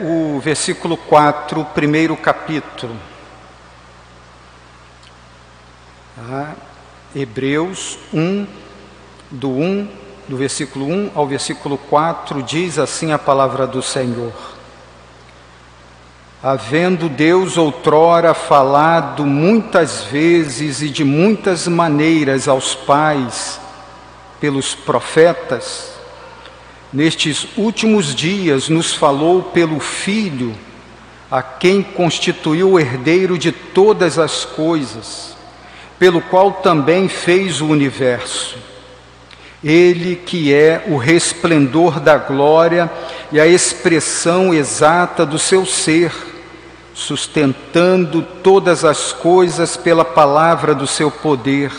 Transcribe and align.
o 0.00 0.38
versículo 0.40 0.96
4, 0.96 1.64
primeiro 1.66 2.16
capítulo. 2.16 2.96
Ah, 6.18 6.54
Hebreus 7.14 7.98
1, 8.12 8.46
do 9.30 9.50
1, 9.50 9.88
do 10.28 10.36
versículo 10.36 10.86
1 10.86 11.10
ao 11.14 11.26
versículo 11.26 11.78
4, 11.78 12.42
diz 12.42 12.78
assim 12.78 13.12
a 13.12 13.18
palavra 13.18 13.66
do 13.66 13.82
Senhor. 13.82 14.32
Havendo 16.42 17.08
Deus 17.08 17.56
outrora 17.56 18.34
falado 18.34 19.26
muitas 19.26 20.04
vezes 20.04 20.82
e 20.82 20.88
de 20.88 21.02
muitas 21.02 21.66
maneiras 21.66 22.46
aos 22.46 22.74
pais 22.74 23.60
pelos 24.40 24.74
profetas, 24.74 25.97
nestes 26.92 27.46
últimos 27.56 28.14
dias 28.14 28.68
nos 28.68 28.94
falou 28.94 29.42
pelo 29.42 29.78
Filho, 29.78 30.54
a 31.30 31.42
quem 31.42 31.82
constituiu 31.82 32.72
o 32.72 32.80
herdeiro 32.80 33.36
de 33.36 33.52
todas 33.52 34.18
as 34.18 34.44
coisas, 34.44 35.36
pelo 35.98 36.20
qual 36.22 36.52
também 36.52 37.08
fez 37.08 37.60
o 37.60 37.66
universo. 37.66 38.56
Ele 39.62 40.16
que 40.16 40.54
é 40.54 40.84
o 40.86 40.96
resplendor 40.96 42.00
da 42.00 42.16
glória 42.16 42.90
e 43.30 43.40
a 43.40 43.46
expressão 43.46 44.54
exata 44.54 45.26
do 45.26 45.38
seu 45.38 45.66
ser, 45.66 46.12
sustentando 46.94 48.22
todas 48.42 48.84
as 48.84 49.12
coisas 49.12 49.76
pela 49.76 50.04
palavra 50.04 50.74
do 50.74 50.86
seu 50.86 51.10
poder, 51.10 51.72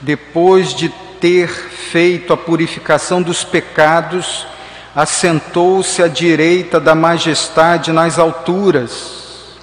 depois 0.00 0.74
de 0.74 0.92
ter 1.24 1.48
feito 1.48 2.34
a 2.34 2.36
purificação 2.36 3.22
dos 3.22 3.44
pecados, 3.44 4.46
assentou-se 4.94 6.02
à 6.02 6.06
direita 6.06 6.78
da 6.78 6.94
majestade 6.94 7.92
nas 7.92 8.18
alturas, 8.18 9.56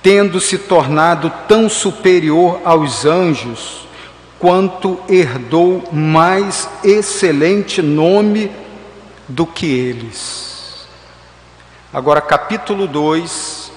tendo 0.00 0.40
se 0.40 0.56
tornado 0.56 1.28
tão 1.48 1.68
superior 1.68 2.60
aos 2.64 3.04
anjos, 3.04 3.88
quanto 4.38 5.00
herdou 5.08 5.82
mais 5.90 6.68
excelente 6.84 7.82
nome 7.82 8.48
do 9.26 9.44
que 9.44 9.66
eles. 9.66 10.86
Agora, 11.92 12.20
capítulo 12.20 12.86
2, 12.86 13.72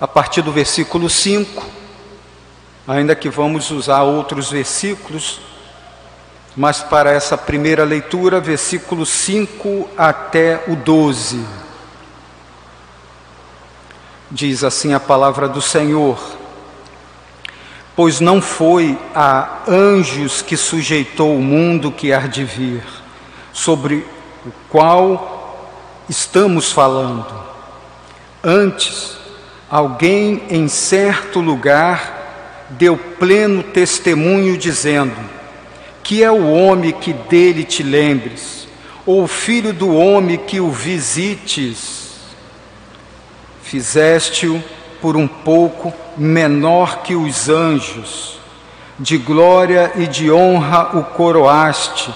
a 0.00 0.08
partir 0.08 0.40
do 0.40 0.50
versículo 0.50 1.10
5 1.10 1.87
ainda 2.88 3.14
que 3.14 3.28
vamos 3.28 3.70
usar 3.70 4.02
outros 4.02 4.50
versículos, 4.50 5.42
mas 6.56 6.80
para 6.80 7.12
essa 7.12 7.36
primeira 7.36 7.84
leitura, 7.84 8.40
versículo 8.40 9.04
5 9.04 9.90
até 9.96 10.64
o 10.66 10.74
12. 10.74 11.44
Diz 14.30 14.64
assim 14.64 14.94
a 14.94 15.00
palavra 15.00 15.46
do 15.46 15.60
Senhor: 15.60 16.18
Pois 17.94 18.20
não 18.20 18.40
foi 18.40 18.98
a 19.14 19.58
anjos 19.68 20.40
que 20.40 20.56
sujeitou 20.56 21.36
o 21.36 21.42
mundo 21.42 21.92
que 21.92 22.10
há 22.10 22.20
de 22.20 22.42
vir, 22.42 22.82
sobre 23.52 24.06
o 24.46 24.52
qual 24.70 25.68
estamos 26.08 26.72
falando. 26.72 27.26
Antes, 28.42 29.18
alguém 29.70 30.42
em 30.48 30.68
certo 30.68 31.40
lugar 31.40 32.17
deu 32.70 32.96
pleno 32.96 33.62
testemunho, 33.62 34.56
dizendo: 34.56 35.16
Que 36.02 36.22
é 36.22 36.30
o 36.30 36.50
homem 36.50 36.92
que 36.92 37.12
dele 37.12 37.64
te 37.64 37.82
lembres, 37.82 38.68
ou 39.06 39.24
o 39.24 39.28
filho 39.28 39.72
do 39.72 39.94
homem 39.94 40.36
que 40.36 40.60
o 40.60 40.70
visites? 40.70 42.08
Fizeste-o 43.62 44.62
por 45.00 45.16
um 45.16 45.28
pouco 45.28 45.92
menor 46.16 47.02
que 47.02 47.14
os 47.14 47.48
anjos, 47.48 48.38
de 48.98 49.16
glória 49.16 49.92
e 49.96 50.06
de 50.06 50.30
honra 50.30 50.98
o 50.98 51.04
coroaste, 51.04 52.12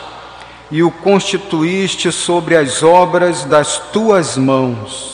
e 0.70 0.82
o 0.82 0.90
constituíste 0.90 2.10
sobre 2.10 2.56
as 2.56 2.82
obras 2.82 3.44
das 3.44 3.78
tuas 3.92 4.38
mãos. 4.38 5.12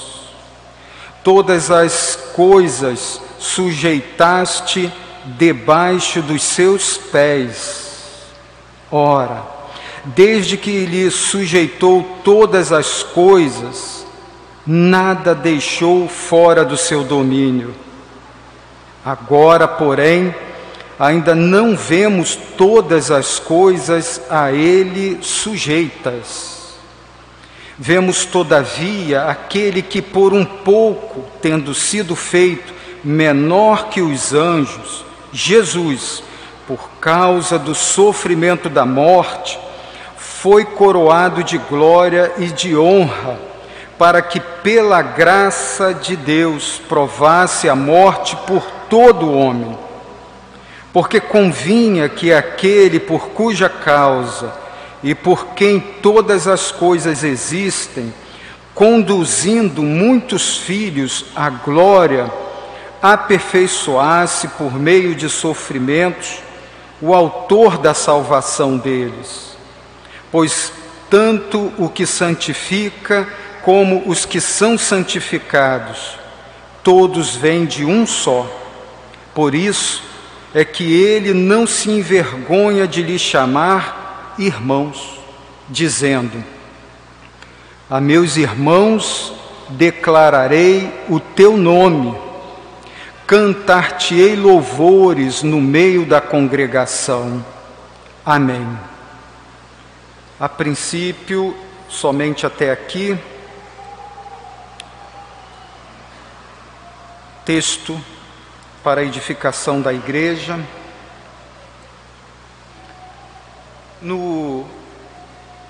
Todas 1.25 1.71
as 1.71 2.17
coisas 2.35 3.21
sujeitaste 3.39 4.91
debaixo 5.37 6.23
dos 6.23 6.43
seus 6.43 6.97
pés. 6.97 7.89
Ora, 8.91 9.43
desde 10.05 10.57
que 10.57 10.87
lhe 10.87 11.11
sujeitou 11.11 12.03
todas 12.25 12.73
as 12.73 13.03
coisas, 13.03 14.07
nada 14.67 15.35
deixou 15.35 16.09
fora 16.09 16.65
do 16.65 16.77
seu 16.77 17.05
domínio. 17.05 17.75
Agora, 19.05 19.69
porém, 19.69 20.35
ainda 20.99 21.35
não 21.35 21.77
vemos 21.77 22.37
todas 22.57 23.11
as 23.11 23.39
coisas 23.39 24.21
a 24.31 24.53
ele 24.53 25.19
sujeitas. 25.23 26.59
Vemos, 27.79 28.25
todavia, 28.25 29.25
aquele 29.25 29.83
que, 29.83 30.03
por 30.03 30.33
um 30.33 30.45
pouco, 30.45 31.25
tendo 31.41 31.73
sido 31.75 32.17
feito 32.17 32.75
menor 33.05 33.89
que 33.89 34.03
os 34.03 34.35
anjos, 34.35 35.05
Jesus, 35.33 36.23
por 36.67 36.91
causa 37.01 37.59
do 37.59 37.75
sofrimento 37.75 38.69
da 38.69 38.85
morte, 38.87 39.59
foi 40.17 40.65
coroado 40.65 41.43
de 41.43 41.59
glória 41.59 42.33
e 42.39 42.47
de 42.47 42.77
honra, 42.77 43.39
para 43.99 44.23
que 44.23 44.39
pela 44.39 45.03
graça 45.03 45.93
de 45.93 46.15
Deus 46.15 46.81
provasse 46.89 47.69
a 47.69 47.75
morte 47.75 48.37
por 48.47 48.63
todo 48.89 49.33
homem. 49.33 49.77
Porque 50.93 51.21
convinha 51.21 52.09
que 52.09 52.33
aquele 52.33 53.01
por 53.01 53.31
cuja 53.31 53.69
causa 53.69 54.53
e 55.03 55.15
por 55.15 55.49
quem 55.49 55.81
todas 55.81 56.47
as 56.47 56.71
coisas 56.71 57.25
existem, 57.25 58.13
conduzindo 58.75 59.83
muitos 59.83 60.57
filhos 60.57 61.27
à 61.35 61.51
glória, 61.51 62.31
aperfeiçoasse 63.03 64.49
por 64.49 64.75
meio 64.75 65.15
de 65.15 65.29
sofrimentos 65.29 66.43
o 67.01 67.15
autor 67.15 67.79
da 67.79 67.95
salvação 67.95 68.77
deles. 68.77 69.57
Pois 70.31 70.73
tanto 71.09 71.73
o 71.79 71.89
que 71.89 72.05
santifica 72.07 73.29
como 73.63 74.09
os 74.09 74.25
que 74.25 74.41
são 74.41 74.77
santificados, 74.77 76.19
todos 76.83 77.35
vêm 77.35 77.65
de 77.65 77.85
um 77.85 78.07
só. 78.07 78.47
Por 79.35 79.55
isso 79.55 80.03
é 80.55 80.65
que 80.65 80.93
ele 80.93 81.33
não 81.33 81.67
se 81.67 81.91
envergonha 81.91 82.87
de 82.87 83.03
lhe 83.03 83.19
chamar 83.19 84.35
irmãos, 84.39 85.21
dizendo: 85.69 86.43
A 87.89 88.01
meus 88.01 88.37
irmãos 88.37 89.33
declararei 89.71 90.91
o 91.09 91.21
teu 91.21 91.57
nome 91.57 92.28
cantar-te-ei 93.29 94.35
louvores 94.35 95.43
no 95.43 95.61
meio 95.61 96.07
da 96.07 96.19
congregação. 96.19 97.45
Amém. 98.25 98.67
A 100.41 100.49
princípio, 100.49 101.55
somente 101.91 102.47
até 102.47 102.73
aqui, 102.73 103.19
texto 107.45 108.03
para 108.83 109.03
a 109.03 109.05
edificação 109.05 109.83
da 109.83 109.93
igreja. 109.93 110.59
No 114.01 114.67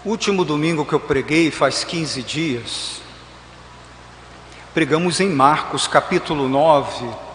último 0.04 0.44
domingo 0.44 0.86
que 0.86 0.92
eu 0.92 1.00
preguei, 1.00 1.50
faz 1.50 1.82
15 1.82 2.22
dias, 2.22 3.02
pregamos 4.72 5.18
em 5.18 5.28
Marcos 5.28 5.88
capítulo 5.88 6.48
9 6.48 7.26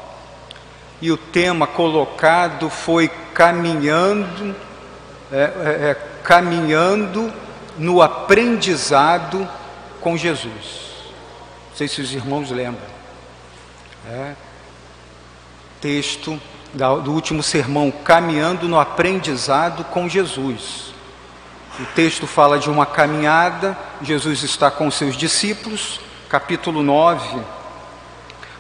e 1.01 1.11
o 1.11 1.17
tema 1.17 1.67
colocado 1.67 2.69
foi 2.69 3.09
caminhando, 3.33 4.55
é, 5.31 5.37
é, 5.37 5.89
é, 5.89 5.97
caminhando 6.23 7.31
no 7.77 8.01
aprendizado 8.01 9.47
com 9.99 10.15
Jesus. 10.15 10.83
Não 11.69 11.77
sei 11.77 11.87
se 11.87 12.01
os 12.01 12.13
irmãos 12.13 12.51
lembram. 12.51 12.93
É, 14.09 14.33
texto 15.81 16.39
do 16.73 17.11
último 17.11 17.43
sermão, 17.43 17.91
caminhando 17.91 18.67
no 18.67 18.79
aprendizado 18.79 19.83
com 19.85 20.07
Jesus. 20.07 20.93
O 21.79 21.85
texto 21.95 22.27
fala 22.27 22.59
de 22.59 22.69
uma 22.69 22.85
caminhada, 22.85 23.77
Jesus 24.01 24.43
está 24.43 24.71
com 24.71 24.89
seus 24.89 25.17
discípulos, 25.17 25.99
capítulo 26.29 26.83
9. 26.83 27.41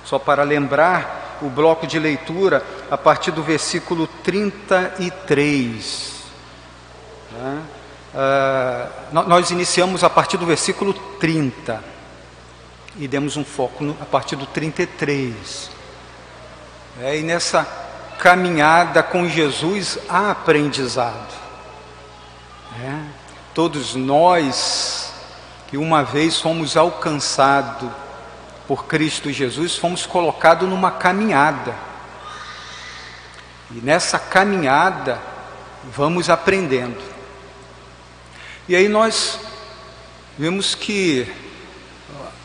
Só 0.03 0.19
para 0.19 0.43
lembrar, 0.43 1.22
o 1.41 1.49
bloco 1.49 1.87
de 1.87 1.99
leitura 1.99 2.63
a 2.89 2.97
partir 2.97 3.31
do 3.31 3.41
versículo 3.43 4.07
33. 4.23 6.13
Né? 7.31 7.63
uh, 8.13 9.23
nós 9.27 9.51
iniciamos 9.51 10.03
a 10.03 10.09
partir 10.09 10.37
do 10.37 10.45
versículo 10.45 10.93
30 10.93 11.83
e 12.97 13.07
demos 13.07 13.37
um 13.37 13.43
foco 13.43 13.83
no, 13.83 13.97
a 13.99 14.05
partir 14.05 14.35
do 14.35 14.45
33. 14.45 15.71
É, 17.01 17.17
e 17.17 17.23
nessa 17.23 17.67
caminhada 18.19 19.01
com 19.01 19.27
Jesus 19.27 19.97
há 20.07 20.31
aprendizado. 20.31 21.41
É, 22.79 22.99
todos 23.53 23.95
nós 23.95 25.11
que 25.67 25.77
uma 25.77 26.03
vez 26.03 26.39
fomos 26.39 26.77
alcançados 26.77 27.89
por 28.67 28.85
Cristo 28.85 29.31
Jesus, 29.31 29.75
fomos 29.75 30.05
colocados 30.05 30.67
numa 30.67 30.91
caminhada. 30.91 31.75
E 33.71 33.75
nessa 33.81 34.19
caminhada 34.19 35.19
vamos 35.91 36.29
aprendendo. 36.29 37.01
E 38.67 38.75
aí 38.75 38.87
nós 38.87 39.39
vemos 40.37 40.75
que 40.75 41.27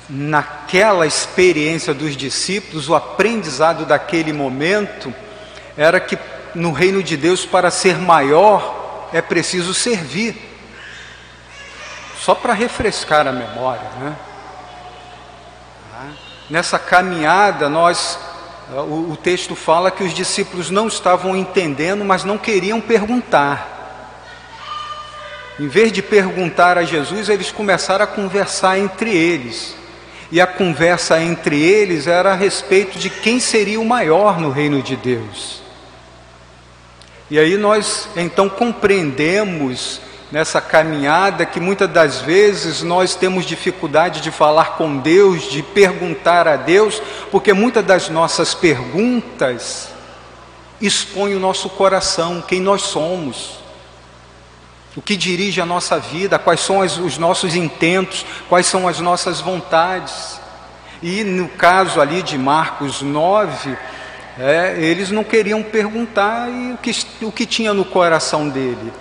naquela 0.08 1.06
experiência 1.06 1.92
dos 1.92 2.16
discípulos, 2.16 2.88
o 2.88 2.94
aprendizado 2.94 3.84
daquele 3.84 4.32
momento 4.32 5.14
era 5.76 6.00
que 6.00 6.18
no 6.54 6.72
reino 6.72 7.02
de 7.02 7.16
Deus, 7.16 7.44
para 7.44 7.70
ser 7.70 7.98
maior, 7.98 9.08
é 9.12 9.20
preciso 9.20 9.74
servir. 9.74 10.36
Só 12.18 12.34
para 12.34 12.52
refrescar 12.52 13.26
a 13.26 13.32
memória, 13.32 13.88
né? 14.00 14.16
Nessa 16.50 16.78
caminhada, 16.78 17.68
nós, 17.68 18.18
o, 18.70 19.12
o 19.12 19.16
texto 19.16 19.54
fala 19.54 19.90
que 19.90 20.02
os 20.02 20.14
discípulos 20.14 20.70
não 20.70 20.88
estavam 20.88 21.36
entendendo, 21.36 22.04
mas 22.04 22.24
não 22.24 22.38
queriam 22.38 22.80
perguntar. 22.80 23.76
Em 25.60 25.68
vez 25.68 25.92
de 25.92 26.00
perguntar 26.00 26.78
a 26.78 26.84
Jesus, 26.84 27.28
eles 27.28 27.50
começaram 27.50 28.04
a 28.04 28.08
conversar 28.08 28.78
entre 28.78 29.14
eles. 29.14 29.76
E 30.30 30.40
a 30.40 30.46
conversa 30.46 31.20
entre 31.20 31.60
eles 31.60 32.06
era 32.06 32.32
a 32.32 32.34
respeito 32.34 32.98
de 32.98 33.10
quem 33.10 33.40
seria 33.40 33.80
o 33.80 33.84
maior 33.84 34.38
no 34.38 34.50
reino 34.50 34.80
de 34.80 34.94
Deus. 34.94 35.62
E 37.30 37.38
aí 37.38 37.56
nós 37.56 38.08
então 38.16 38.48
compreendemos 38.48 40.00
nessa 40.30 40.60
caminhada 40.60 41.46
que 41.46 41.58
muitas 41.58 41.88
das 41.88 42.20
vezes 42.20 42.82
nós 42.82 43.14
temos 43.14 43.46
dificuldade 43.46 44.20
de 44.20 44.30
falar 44.30 44.76
com 44.76 44.98
Deus, 44.98 45.50
de 45.50 45.62
perguntar 45.62 46.46
a 46.46 46.56
Deus, 46.56 47.00
porque 47.30 47.52
muitas 47.52 47.84
das 47.84 48.08
nossas 48.08 48.54
perguntas 48.54 49.88
expõem 50.80 51.34
o 51.34 51.40
nosso 51.40 51.70
coração, 51.70 52.42
quem 52.46 52.60
nós 52.60 52.82
somos, 52.82 53.58
o 54.96 55.02
que 55.02 55.16
dirige 55.16 55.60
a 55.60 55.66
nossa 55.66 55.98
vida, 55.98 56.38
quais 56.38 56.60
são 56.60 56.80
os 56.80 57.18
nossos 57.18 57.54
intentos, 57.54 58.26
quais 58.48 58.66
são 58.66 58.86
as 58.86 59.00
nossas 59.00 59.40
vontades. 59.40 60.40
E 61.02 61.22
no 61.24 61.48
caso 61.48 62.00
ali 62.00 62.22
de 62.22 62.36
Marcos 62.36 63.00
9, 63.00 63.76
é, 64.38 64.76
eles 64.78 65.10
não 65.10 65.24
queriam 65.24 65.62
perguntar 65.62 66.48
o 66.48 66.76
que, 66.78 66.90
o 67.22 67.32
que 67.32 67.46
tinha 67.46 67.72
no 67.72 67.84
coração 67.84 68.48
dele 68.48 68.92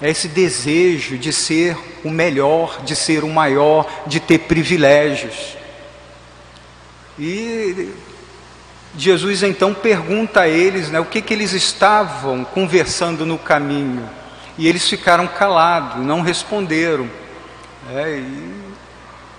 é 0.00 0.10
esse 0.10 0.28
desejo 0.28 1.16
de 1.16 1.32
ser 1.32 1.76
o 2.04 2.10
melhor, 2.10 2.82
de 2.82 2.96
ser 2.96 3.24
o 3.24 3.28
maior, 3.28 3.86
de 4.06 4.20
ter 4.20 4.38
privilégios. 4.40 5.56
E 7.18 7.92
Jesus 8.96 9.42
então 9.42 9.72
pergunta 9.72 10.40
a 10.40 10.48
eles 10.48 10.88
né, 10.90 11.00
o 11.00 11.04
que, 11.04 11.22
que 11.22 11.32
eles 11.32 11.52
estavam 11.52 12.44
conversando 12.44 13.24
no 13.24 13.38
caminho. 13.38 14.08
E 14.58 14.68
eles 14.68 14.88
ficaram 14.88 15.26
calados, 15.26 16.04
não 16.04 16.20
responderam. 16.20 17.08
É, 17.92 18.22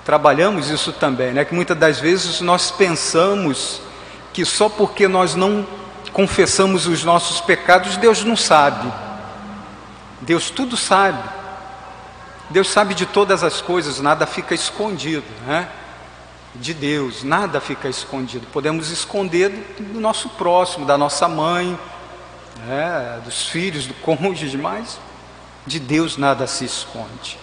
trabalhamos 0.04 0.70
isso 0.70 0.92
também, 0.94 1.34
né, 1.34 1.44
que 1.46 1.56
muitas 1.56 1.78
das 1.78 2.00
vezes 2.00 2.42
nós 2.42 2.70
pensamos 2.72 3.82
que 4.34 4.46
só 4.46 4.70
porque 4.70 5.08
nós 5.08 5.36
não 5.36 5.66
confessamos 6.12 6.88
os 6.88 7.04
nossos 7.04 7.42
pecados, 7.42 7.98
Deus 7.98 8.24
não 8.24 8.36
sabe. 8.36 9.05
Deus 10.26 10.50
tudo 10.50 10.76
sabe. 10.76 11.24
Deus 12.50 12.70
sabe 12.70 12.94
de 12.94 13.06
todas 13.06 13.44
as 13.44 13.62
coisas, 13.62 14.00
nada 14.00 14.26
fica 14.26 14.54
escondido, 14.54 15.26
né? 15.48 15.70
De 16.56 16.74
Deus, 16.74 17.24
nada 17.24 17.60
fica 17.60 17.90
escondido. 17.90 18.48
Podemos 18.52 18.90
esconder 18.90 19.50
do, 19.80 20.00
nosso 20.00 20.30
próximo, 20.30 20.86
da 20.86 20.98
nossa 20.98 21.28
mãe, 21.28 21.78
né? 22.66 23.22
dos 23.26 23.48
filhos, 23.48 23.88
do 23.88 23.94
cônjuge, 24.02 24.58
mas 24.58 25.00
de 25.66 25.80
Deus 25.80 26.18
nada 26.18 26.48
se 26.48 26.66
esconde. 26.66 27.38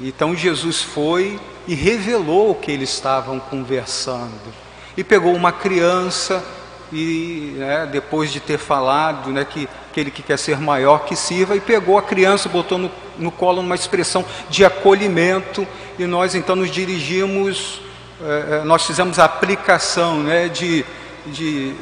Então 0.00 0.34
Jesus 0.34 0.82
foi 0.82 1.40
e 1.66 1.74
revelou 1.74 2.50
o 2.50 2.54
que 2.54 2.70
eles 2.70 2.90
estavam 2.90 3.38
conversando. 3.38 4.52
E 4.96 5.02
pegou 5.02 5.34
uma 5.34 5.52
criança 5.52 6.44
e 6.92 7.54
né, 7.56 7.88
depois 7.90 8.30
de 8.30 8.38
ter 8.38 8.58
falado 8.58 9.30
né, 9.30 9.44
que 9.44 9.68
aquele 9.90 10.10
que 10.10 10.22
quer 10.22 10.38
ser 10.38 10.58
maior 10.58 11.04
que 11.04 11.16
sirva, 11.16 11.56
e 11.56 11.60
pegou 11.60 11.96
a 11.96 12.02
criança, 12.02 12.48
botou 12.48 12.78
no, 12.78 12.90
no 13.18 13.30
colo 13.30 13.62
numa 13.62 13.74
expressão 13.74 14.24
de 14.50 14.64
acolhimento, 14.64 15.66
e 15.98 16.04
nós 16.04 16.34
então 16.34 16.54
nos 16.54 16.70
dirigimos, 16.70 17.80
eh, 18.22 18.62
nós 18.64 18.86
fizemos 18.86 19.18
a 19.18 19.24
aplicação 19.24 20.22
né, 20.22 20.48
de, 20.48 20.84
de 21.26 21.74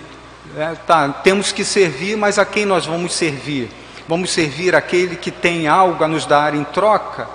é, 0.56 0.74
tá, 0.86 1.08
temos 1.08 1.52
que 1.52 1.64
servir, 1.64 2.16
mas 2.16 2.38
a 2.38 2.44
quem 2.44 2.64
nós 2.64 2.86
vamos 2.86 3.14
servir? 3.14 3.70
Vamos 4.08 4.30
servir 4.30 4.74
aquele 4.74 5.14
que 5.14 5.30
tem 5.30 5.68
algo 5.68 6.02
a 6.02 6.08
nos 6.08 6.26
dar 6.26 6.54
em 6.54 6.64
troca? 6.64 7.28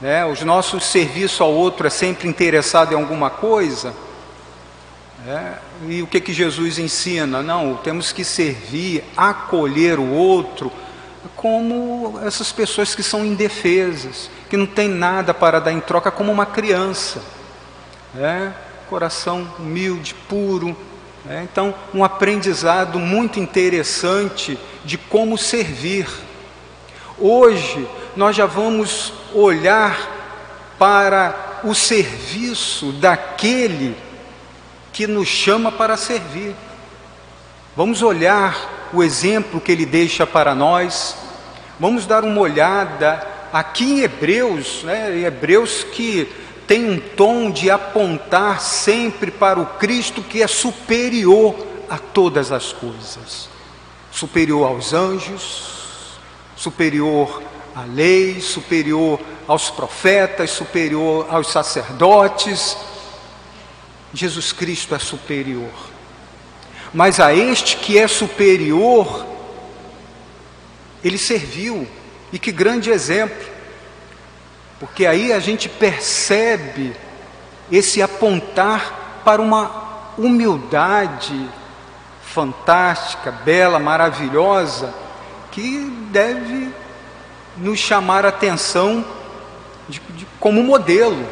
Né? 0.00 0.24
Os 0.26 0.42
nossos 0.42 0.84
serviços 0.84 1.40
ao 1.40 1.50
outro 1.50 1.86
é 1.86 1.90
sempre 1.90 2.28
interessado 2.28 2.92
em 2.92 2.96
alguma 2.96 3.30
coisa? 3.30 3.94
É, 5.26 5.52
e 5.88 6.02
o 6.02 6.06
que, 6.06 6.20
que 6.20 6.32
Jesus 6.32 6.78
ensina? 6.78 7.42
Não, 7.42 7.74
temos 7.76 8.12
que 8.12 8.24
servir, 8.24 9.04
acolher 9.16 9.98
o 9.98 10.10
outro, 10.10 10.70
como 11.34 12.20
essas 12.24 12.52
pessoas 12.52 12.94
que 12.94 13.02
são 13.02 13.24
indefesas, 13.24 14.30
que 14.48 14.56
não 14.56 14.66
tem 14.66 14.88
nada 14.88 15.34
para 15.34 15.60
dar 15.60 15.72
em 15.72 15.80
troca, 15.80 16.10
como 16.10 16.30
uma 16.30 16.46
criança. 16.46 17.22
É, 18.16 18.52
coração 18.88 19.46
humilde, 19.58 20.14
puro. 20.28 20.76
É, 21.28 21.42
então, 21.42 21.74
um 21.94 22.04
aprendizado 22.04 22.98
muito 22.98 23.40
interessante 23.40 24.58
de 24.84 24.98
como 24.98 25.38
servir. 25.38 26.06
Hoje, 27.18 27.88
nós 28.16 28.36
já 28.36 28.46
vamos 28.46 29.12
olhar 29.34 30.74
para 30.78 31.60
o 31.64 31.74
serviço 31.74 32.92
daquele 32.92 33.96
que 34.92 35.06
nos 35.06 35.28
chama 35.28 35.72
para 35.72 35.96
servir. 35.96 36.54
Vamos 37.76 38.02
olhar 38.02 38.90
o 38.92 39.02
exemplo 39.02 39.60
que 39.60 39.72
ele 39.72 39.86
deixa 39.86 40.26
para 40.26 40.54
nós, 40.54 41.16
vamos 41.80 42.06
dar 42.06 42.24
uma 42.24 42.40
olhada 42.40 43.26
aqui 43.52 43.84
em 43.84 44.00
Hebreus, 44.00 44.82
né, 44.82 45.16
em 45.16 45.24
Hebreus 45.24 45.82
que 45.82 46.30
tem 46.66 46.90
um 46.90 46.98
tom 46.98 47.50
de 47.50 47.70
apontar 47.70 48.60
sempre 48.60 49.30
para 49.30 49.58
o 49.58 49.66
Cristo 49.66 50.22
que 50.22 50.42
é 50.42 50.46
superior 50.46 51.54
a 51.88 51.98
todas 51.98 52.52
as 52.52 52.72
coisas 52.72 53.52
superior 54.12 54.66
aos 54.66 54.92
anjos, 54.92 56.18
superior 56.54 57.42
à 57.74 57.82
lei, 57.82 58.40
superior 58.40 59.18
aos 59.48 59.70
profetas, 59.70 60.50
superior 60.50 61.26
aos 61.30 61.48
sacerdotes 61.48 62.76
Jesus 64.14 64.52
Cristo 64.52 64.94
é 64.94 64.98
superior. 64.98 65.72
Mas 66.92 67.18
a 67.18 67.34
este 67.34 67.76
que 67.76 67.98
é 67.98 68.06
superior, 68.06 69.26
ele 71.02 71.18
serviu. 71.18 71.86
E 72.32 72.38
que 72.38 72.52
grande 72.52 72.90
exemplo. 72.90 73.46
Porque 74.78 75.06
aí 75.06 75.32
a 75.32 75.38
gente 75.38 75.68
percebe 75.68 76.94
esse 77.70 78.02
apontar 78.02 79.20
para 79.24 79.40
uma 79.40 80.12
humildade 80.18 81.48
fantástica, 82.22 83.30
bela, 83.30 83.78
maravilhosa, 83.78 84.92
que 85.50 85.90
deve 86.10 86.70
nos 87.56 87.78
chamar 87.78 88.24
a 88.24 88.30
atenção 88.30 89.04
de, 89.88 90.00
de, 90.10 90.26
como 90.40 90.62
modelo. 90.62 91.26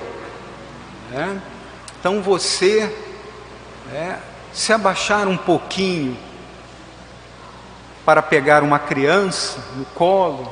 Né? 1.10 1.40
Então 2.00 2.23
você 2.23 2.90
é, 3.92 4.16
se 4.54 4.73
abaixar 4.73 5.28
um 5.28 5.37
pouquinho 5.37 6.16
para 8.07 8.23
pegar 8.23 8.62
uma 8.62 8.78
criança 8.78 9.62
no 9.76 9.85
colo, 9.85 10.50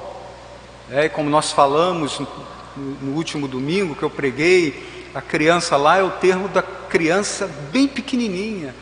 é, 0.91 1.09
como 1.09 1.31
nós 1.31 1.51
falamos 1.51 2.21
no, 2.21 2.29
no 2.77 3.17
último 3.17 3.49
domingo 3.49 3.95
que 3.95 4.03
eu 4.03 4.11
preguei, 4.11 5.09
a 5.15 5.23
criança 5.23 5.79
lá 5.79 5.97
é 5.97 6.03
o 6.03 6.11
termo 6.11 6.49
da 6.49 6.63
criança 6.63 7.51
bem 7.73 7.89
pequenininha, 7.89 8.75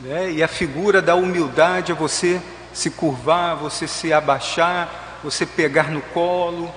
né? 0.00 0.32
e 0.32 0.42
a 0.42 0.48
figura 0.48 1.02
da 1.02 1.14
humildade 1.14 1.92
é 1.92 1.94
você 1.94 2.40
se 2.72 2.88
curvar, 2.90 3.56
você 3.56 3.86
se 3.86 4.10
abaixar, 4.10 5.20
você 5.22 5.44
pegar 5.44 5.90
no 5.90 6.00
colo, 6.00 6.72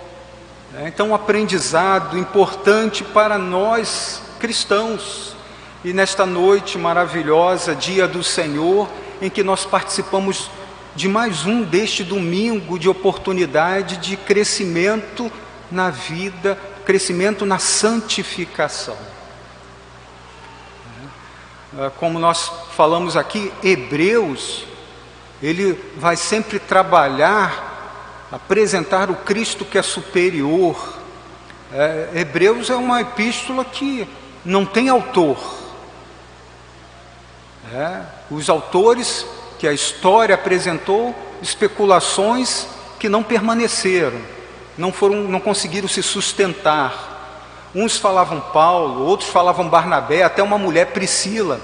É, 0.75 0.87
então, 0.87 1.09
um 1.09 1.15
aprendizado 1.15 2.17
importante 2.17 3.03
para 3.03 3.37
nós 3.37 4.23
cristãos. 4.43 5.37
E 5.85 5.93
nesta 5.93 6.25
noite 6.25 6.77
maravilhosa, 6.77 7.73
dia 7.73 8.05
do 8.05 8.21
Senhor, 8.21 8.89
em 9.21 9.29
que 9.29 9.41
nós 9.41 9.63
participamos 9.65 10.51
de 10.93 11.07
mais 11.07 11.45
um 11.45 11.63
deste 11.63 12.03
domingo 12.03 12.77
de 12.77 12.89
oportunidade 12.89 13.95
de 13.95 14.17
crescimento 14.17 15.31
na 15.71 15.89
vida, 15.89 16.59
crescimento 16.85 17.45
na 17.45 17.57
santificação. 17.57 18.97
É, 21.79 21.89
como 21.97 22.19
nós 22.19 22.51
falamos 22.75 23.15
aqui, 23.15 23.49
Hebreus, 23.63 24.65
ele 25.41 25.81
vai 25.95 26.17
sempre 26.17 26.59
trabalhar, 26.59 28.27
apresentar 28.29 29.09
o 29.09 29.15
Cristo 29.15 29.63
que 29.63 29.77
é 29.77 29.81
superior. 29.81 30.95
É, 31.71 32.09
Hebreus 32.15 32.69
é 32.69 32.75
uma 32.75 32.99
epístola 32.99 33.63
que 33.63 34.05
não 34.45 34.65
tem 34.65 34.89
autor. 34.89 35.37
É, 37.73 38.01
os 38.29 38.49
autores 38.49 39.25
que 39.57 39.67
a 39.67 39.73
história 39.73 40.35
apresentou, 40.35 41.15
especulações 41.41 42.67
que 42.99 43.09
não 43.09 43.23
permaneceram, 43.23 44.19
não 44.77 44.91
foram, 44.91 45.23
não 45.23 45.39
conseguiram 45.39 45.87
se 45.87 46.03
sustentar. 46.03 47.69
Uns 47.73 47.97
falavam 47.97 48.39
Paulo, 48.39 49.05
outros 49.05 49.29
falavam 49.29 49.67
Barnabé, 49.67 50.23
até 50.23 50.43
uma 50.43 50.57
mulher 50.57 50.87
Priscila. 50.87 51.59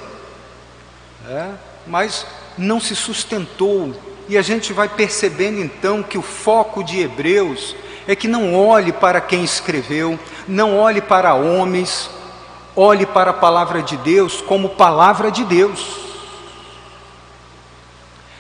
É, 1.27 1.49
mas 1.85 2.25
não 2.57 2.79
se 2.79 2.95
sustentou. 2.95 3.93
E 4.27 4.37
a 4.37 4.41
gente 4.41 4.73
vai 4.73 4.87
percebendo 4.87 5.59
então 5.59 6.01
que 6.01 6.17
o 6.17 6.21
foco 6.21 6.83
de 6.83 6.99
Hebreus 6.99 7.75
é 8.07 8.15
que 8.15 8.27
não 8.27 8.55
olhe 8.55 8.91
para 8.91 9.21
quem 9.21 9.43
escreveu, 9.43 10.19
não 10.47 10.77
olhe 10.77 11.01
para 11.01 11.33
homens, 11.35 12.09
olhe 12.79 13.05
para 13.05 13.31
a 13.31 13.33
palavra 13.33 13.81
de 13.81 13.97
Deus 13.97 14.41
como 14.41 14.69
palavra 14.69 15.31
de 15.31 15.43
Deus. 15.43 15.97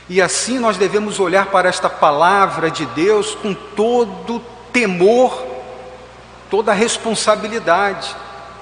E 0.07 0.21
assim 0.21 0.57
nós 0.57 0.77
devemos 0.77 1.19
olhar 1.19 1.47
para 1.47 1.67
esta 1.67 1.89
palavra 1.89 2.71
de 2.71 2.85
Deus 2.85 3.35
com 3.35 3.53
todo 3.53 4.41
temor 4.71 5.49
toda 6.49 6.73
responsabilidade. 6.73 8.15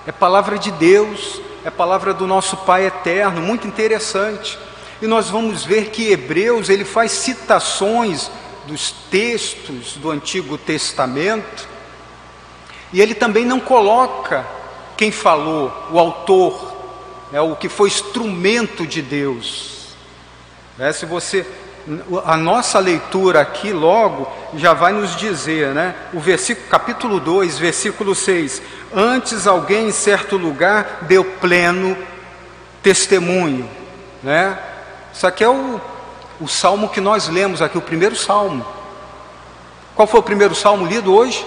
É 0.05 0.11
palavra 0.11 0.57
de 0.57 0.71
Deus, 0.71 1.41
é 1.63 1.69
palavra 1.69 2.13
do 2.13 2.27
nosso 2.27 2.57
Pai 2.57 2.85
eterno, 2.85 3.41
muito 3.41 3.67
interessante. 3.67 4.59
E 5.01 5.07
nós 5.07 5.29
vamos 5.29 5.63
ver 5.63 5.89
que 5.89 6.11
Hebreus 6.11 6.69
ele 6.69 6.85
faz 6.85 7.11
citações 7.11 8.29
dos 8.65 8.91
textos 9.09 9.95
do 9.95 10.11
Antigo 10.11 10.57
Testamento, 10.57 11.67
e 12.91 13.01
ele 13.01 13.15
também 13.15 13.45
não 13.45 13.59
coloca 13.59 14.45
quem 14.97 15.11
falou, 15.11 15.71
o 15.91 15.99
autor, 15.99 16.75
é 17.31 17.39
o 17.39 17.55
que 17.55 17.69
foi 17.69 17.87
instrumento 17.87 18.85
de 18.85 19.01
Deus. 19.01 19.95
É, 20.79 20.91
se 20.91 21.05
você 21.05 21.45
a 22.25 22.35
nossa 22.35 22.79
leitura 22.79 23.39
aqui 23.39 23.71
logo 23.71 24.27
já 24.55 24.73
vai 24.73 24.91
nos 24.91 25.15
dizer, 25.15 25.73
né? 25.73 25.95
O 26.13 26.19
versículo, 26.19 26.67
capítulo 26.67 27.19
2, 27.19 27.57
versículo 27.57 28.13
6. 28.13 28.61
Antes 28.93 29.47
alguém 29.47 29.87
em 29.87 29.91
certo 29.91 30.35
lugar 30.35 30.99
deu 31.03 31.23
pleno 31.23 31.97
testemunho, 32.83 33.69
né? 34.21 34.59
Isso 35.13 35.25
aqui 35.25 35.43
é 35.43 35.49
o, 35.49 35.79
o 36.41 36.47
salmo 36.47 36.89
que 36.89 36.99
nós 36.99 37.29
lemos 37.29 37.61
aqui, 37.61 37.77
o 37.77 37.81
primeiro 37.81 38.15
salmo. 38.15 38.65
Qual 39.95 40.07
foi 40.07 40.19
o 40.19 40.23
primeiro 40.23 40.53
salmo 40.53 40.85
lido 40.85 41.15
hoje? 41.15 41.45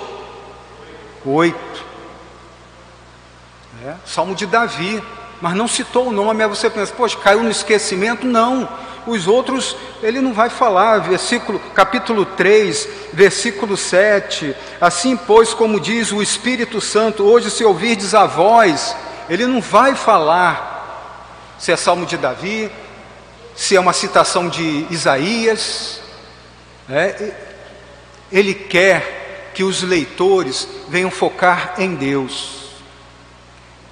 Oito. 1.25 1.70
É, 3.85 3.95
salmo 4.05 4.35
de 4.35 4.47
Davi, 4.47 5.03
mas 5.41 5.55
não 5.55 5.67
citou 5.67 6.09
o 6.09 6.13
nome, 6.13 6.43
aí 6.43 6.49
você 6.49 6.69
pensa, 6.69 6.93
poxa, 6.95 7.17
caiu 7.17 7.43
no 7.43 7.51
esquecimento? 7.51 8.27
Não 8.27 8.69
os 9.07 9.27
outros 9.27 9.77
ele 10.03 10.21
não 10.21 10.33
vai 10.33 10.49
falar, 10.49 10.99
versículo, 10.99 11.59
capítulo 11.75 12.25
3, 12.25 12.89
versículo 13.13 13.77
7. 13.77 14.55
Assim, 14.81 15.17
pois, 15.17 15.55
como 15.55 15.81
diz 15.81 16.13
o 16.13 16.23
Espírito 16.23 16.81
Santo, 16.81 17.25
hoje 17.25 17.51
se 17.51 17.65
ouvirdes 17.65 18.15
a 18.15 18.27
voz, 18.27 18.97
ele 19.29 19.47
não 19.47 19.61
vai 19.61 19.95
falar 19.95 21.57
se 21.59 21.73
é 21.73 21.77
salmo 21.77 22.07
de 22.07 22.17
Davi, 22.17 22.71
se 23.55 23.77
é 23.77 23.81
uma 23.81 23.93
citação 23.93 24.49
de 24.49 24.87
Isaías. 24.91 26.01
Né? 26.89 27.33
Ele 28.33 28.55
quer 28.55 29.51
que 29.55 29.65
os 29.65 29.83
leitores 29.83 30.69
venham 30.89 31.11
focar 31.11 31.75
em 31.79 31.95
Deus. 31.95 32.60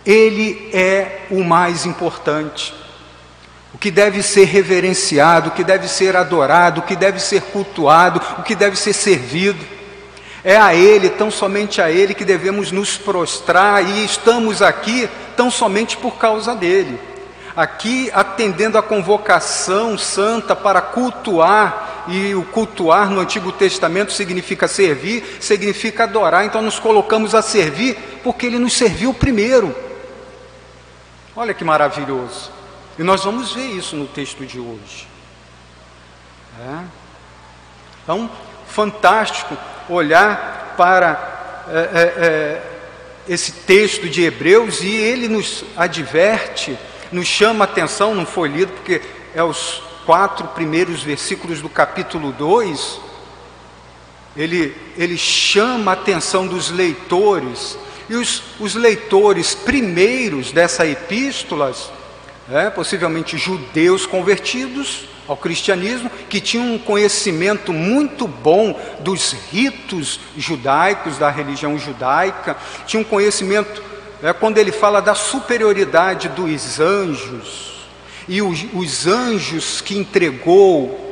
Ele 0.08 0.70
é 0.72 1.26
o 1.30 1.44
mais 1.44 1.86
importante 1.86 2.74
o 3.78 3.78
que 3.78 3.92
deve 3.92 4.24
ser 4.24 4.44
reverenciado, 4.44 5.50
o 5.50 5.52
que 5.52 5.62
deve 5.62 5.86
ser 5.86 6.16
adorado, 6.16 6.80
o 6.80 6.82
que 6.82 6.96
deve 6.96 7.20
ser 7.20 7.42
cultuado, 7.42 8.20
o 8.38 8.42
que 8.42 8.56
deve 8.56 8.76
ser 8.76 8.92
servido. 8.92 9.64
É 10.42 10.56
a 10.56 10.74
Ele, 10.74 11.08
tão 11.08 11.30
somente 11.30 11.80
a 11.80 11.88
Ele, 11.88 12.12
que 12.12 12.24
devemos 12.24 12.72
nos 12.72 12.96
prostrar 12.96 13.84
e 13.88 14.04
estamos 14.04 14.62
aqui 14.62 15.08
tão 15.36 15.48
somente 15.48 15.96
por 15.96 16.16
causa 16.16 16.56
dele. 16.56 16.98
Aqui 17.54 18.10
atendendo 18.12 18.78
a 18.78 18.82
convocação 18.82 19.96
santa 19.96 20.56
para 20.56 20.80
cultuar, 20.80 22.04
e 22.08 22.34
o 22.34 22.42
cultuar 22.42 23.10
no 23.10 23.20
Antigo 23.20 23.52
Testamento 23.52 24.12
significa 24.12 24.66
servir, 24.66 25.36
significa 25.40 26.04
adorar, 26.04 26.46
então 26.46 26.62
nos 26.62 26.78
colocamos 26.78 27.34
a 27.34 27.42
servir 27.42 27.96
porque 28.24 28.46
Ele 28.46 28.58
nos 28.58 28.72
serviu 28.72 29.12
primeiro. 29.12 29.87
Olha 31.38 31.54
que 31.54 31.62
maravilhoso. 31.62 32.50
E 32.98 33.04
nós 33.04 33.22
vamos 33.22 33.52
ver 33.52 33.66
isso 33.66 33.94
no 33.94 34.08
texto 34.08 34.44
de 34.44 34.58
hoje. 34.58 35.06
É. 36.60 36.84
Então, 38.02 38.28
fantástico 38.66 39.56
olhar 39.88 40.74
para 40.76 41.62
é, 41.68 41.78
é, 41.78 42.26
é, 42.26 42.62
esse 43.28 43.52
texto 43.52 44.08
de 44.08 44.24
Hebreus 44.24 44.82
e 44.82 44.90
ele 44.90 45.28
nos 45.28 45.62
adverte, 45.76 46.76
nos 47.12 47.28
chama 47.28 47.64
a 47.64 47.68
atenção, 47.68 48.16
não 48.16 48.26
foi 48.26 48.48
lido 48.48 48.72
porque 48.72 49.00
é 49.32 49.40
os 49.40 49.80
quatro 50.04 50.48
primeiros 50.48 51.04
versículos 51.04 51.62
do 51.62 51.68
capítulo 51.68 52.32
2. 52.32 53.00
Ele, 54.36 54.76
ele 54.96 55.16
chama 55.16 55.92
a 55.92 55.94
atenção 55.94 56.48
dos 56.48 56.68
leitores, 56.72 57.78
e 58.08 58.14
os, 58.14 58.42
os 58.58 58.74
leitores 58.74 59.54
primeiros 59.54 60.52
dessa 60.52 60.86
epístolas 60.86 61.90
é, 62.50 62.70
possivelmente 62.70 63.36
judeus 63.36 64.06
convertidos 64.06 65.04
ao 65.26 65.36
cristianismo, 65.36 66.10
que 66.30 66.40
tinham 66.40 66.74
um 66.74 66.78
conhecimento 66.78 67.72
muito 67.72 68.26
bom 68.26 68.78
dos 69.00 69.32
ritos 69.52 70.18
judaicos, 70.36 71.18
da 71.18 71.28
religião 71.28 71.78
judaica, 71.78 72.56
tinham 72.86 73.02
um 73.02 73.04
conhecimento, 73.04 73.82
é, 74.22 74.32
quando 74.32 74.56
ele 74.56 74.72
fala 74.72 75.02
da 75.02 75.14
superioridade 75.14 76.30
dos 76.30 76.80
anjos, 76.80 77.68
e 78.26 78.40
os, 78.40 78.64
os 78.74 79.06
anjos 79.06 79.80
que 79.82 79.96
entregou 79.96 81.06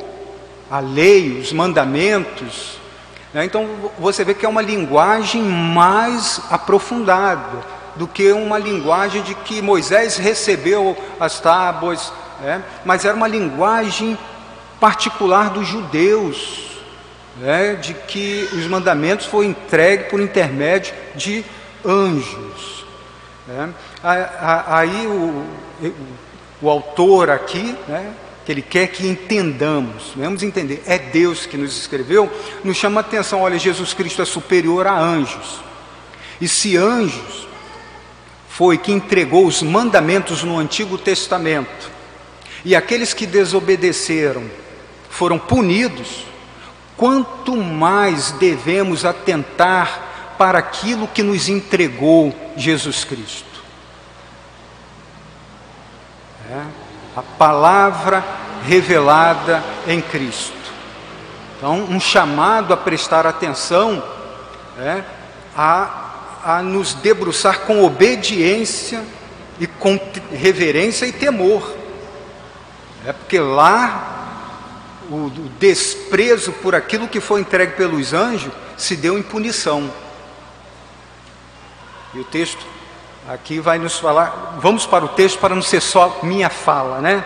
a 0.69 0.79
lei, 0.79 1.39
os 1.39 1.53
mandamentos, 1.53 2.76
então 3.45 3.67
você 3.99 4.23
vê 4.23 4.33
que 4.33 4.45
é 4.45 4.49
uma 4.49 4.61
linguagem 4.61 5.41
mais 5.41 6.41
aprofundada 6.49 7.77
do 7.95 8.07
que 8.07 8.31
uma 8.31 8.57
linguagem 8.57 9.21
de 9.21 9.33
que 9.35 9.61
Moisés 9.61 10.17
recebeu 10.17 10.95
as 11.19 11.39
tábuas, 11.39 12.13
né? 12.41 12.63
mas 12.85 13.03
era 13.03 13.15
uma 13.15 13.27
linguagem 13.27 14.17
particular 14.79 15.49
dos 15.49 15.67
judeus, 15.67 16.79
né? 17.37 17.75
de 17.75 17.93
que 17.93 18.47
os 18.53 18.67
mandamentos 18.67 19.25
foram 19.25 19.49
entregues 19.49 20.07
por 20.07 20.21
intermédio 20.21 20.93
de 21.15 21.43
anjos. 21.85 22.85
Né? 23.47 23.69
Aí 24.67 25.07
o, 25.07 25.45
o 26.61 26.69
autor 26.69 27.29
aqui, 27.29 27.75
né? 27.87 28.13
Que 28.47 28.51
ele 28.53 28.61
quer 28.61 28.87
que 28.87 29.05
entendamos, 29.05 30.13
vamos 30.15 30.41
entender, 30.41 30.81
é 30.87 30.97
Deus 30.97 31.45
que 31.45 31.57
nos 31.57 31.77
escreveu, 31.77 32.31
nos 32.63 32.77
chama 32.77 33.01
a 33.01 33.03
atenção, 33.03 33.41
olha, 33.41 33.59
Jesus 33.59 33.93
Cristo 33.93 34.21
é 34.21 34.25
superior 34.25 34.87
a 34.87 34.97
anjos. 34.97 35.59
E 36.39 36.47
se 36.47 36.77
anjos 36.77 37.45
foi 38.47 38.77
que 38.77 38.93
entregou 38.93 39.45
os 39.45 39.61
mandamentos 39.61 40.43
no 40.43 40.57
Antigo 40.57 40.97
Testamento, 40.97 41.91
e 42.63 42.73
aqueles 42.73 43.13
que 43.13 43.25
desobedeceram 43.25 44.49
foram 45.09 45.37
punidos, 45.37 46.23
quanto 46.95 47.53
mais 47.57 48.31
devemos 48.31 49.03
atentar 49.03 50.35
para 50.37 50.57
aquilo 50.57 51.05
que 51.05 51.21
nos 51.21 51.49
entregou 51.49 52.33
Jesus 52.55 53.03
Cristo. 53.03 53.61
É, 56.49 56.86
a 57.17 57.23
palavra 57.23 58.23
revelada 58.63 59.63
em 59.87 59.99
Cristo. 59.99 60.53
Então, 61.57 61.79
um 61.85 61.99
chamado 61.99 62.71
a 62.71 62.77
prestar 62.77 63.25
atenção 63.25 64.03
é, 64.77 65.01
a, 65.55 66.11
a 66.45 66.61
nos 66.61 66.93
debruçar 66.93 67.61
com 67.61 67.83
obediência 67.83 69.03
e 69.59 69.65
com 69.65 69.99
reverência 70.31 71.07
e 71.07 71.11
temor. 71.11 71.75
É 73.03 73.11
porque 73.11 73.39
lá 73.39 74.53
o, 75.09 75.25
o 75.25 75.51
desprezo 75.59 76.51
por 76.51 76.75
aquilo 76.75 77.07
que 77.07 77.19
foi 77.19 77.41
entregue 77.41 77.73
pelos 77.73 78.13
anjos 78.13 78.53
se 78.77 78.95
deu 78.95 79.17
em 79.17 79.23
punição. 79.23 79.91
E 82.13 82.19
o 82.19 82.23
texto 82.23 82.63
aqui 83.27 83.59
vai 83.59 83.77
nos 83.77 83.99
falar, 83.99 84.57
vamos 84.61 84.85
para 84.85 85.03
o 85.03 85.09
texto 85.09 85.39
para 85.39 85.53
não 85.53 85.61
ser 85.61 85.81
só 85.81 86.19
minha 86.23 86.49
fala, 86.49 87.01
né? 87.01 87.23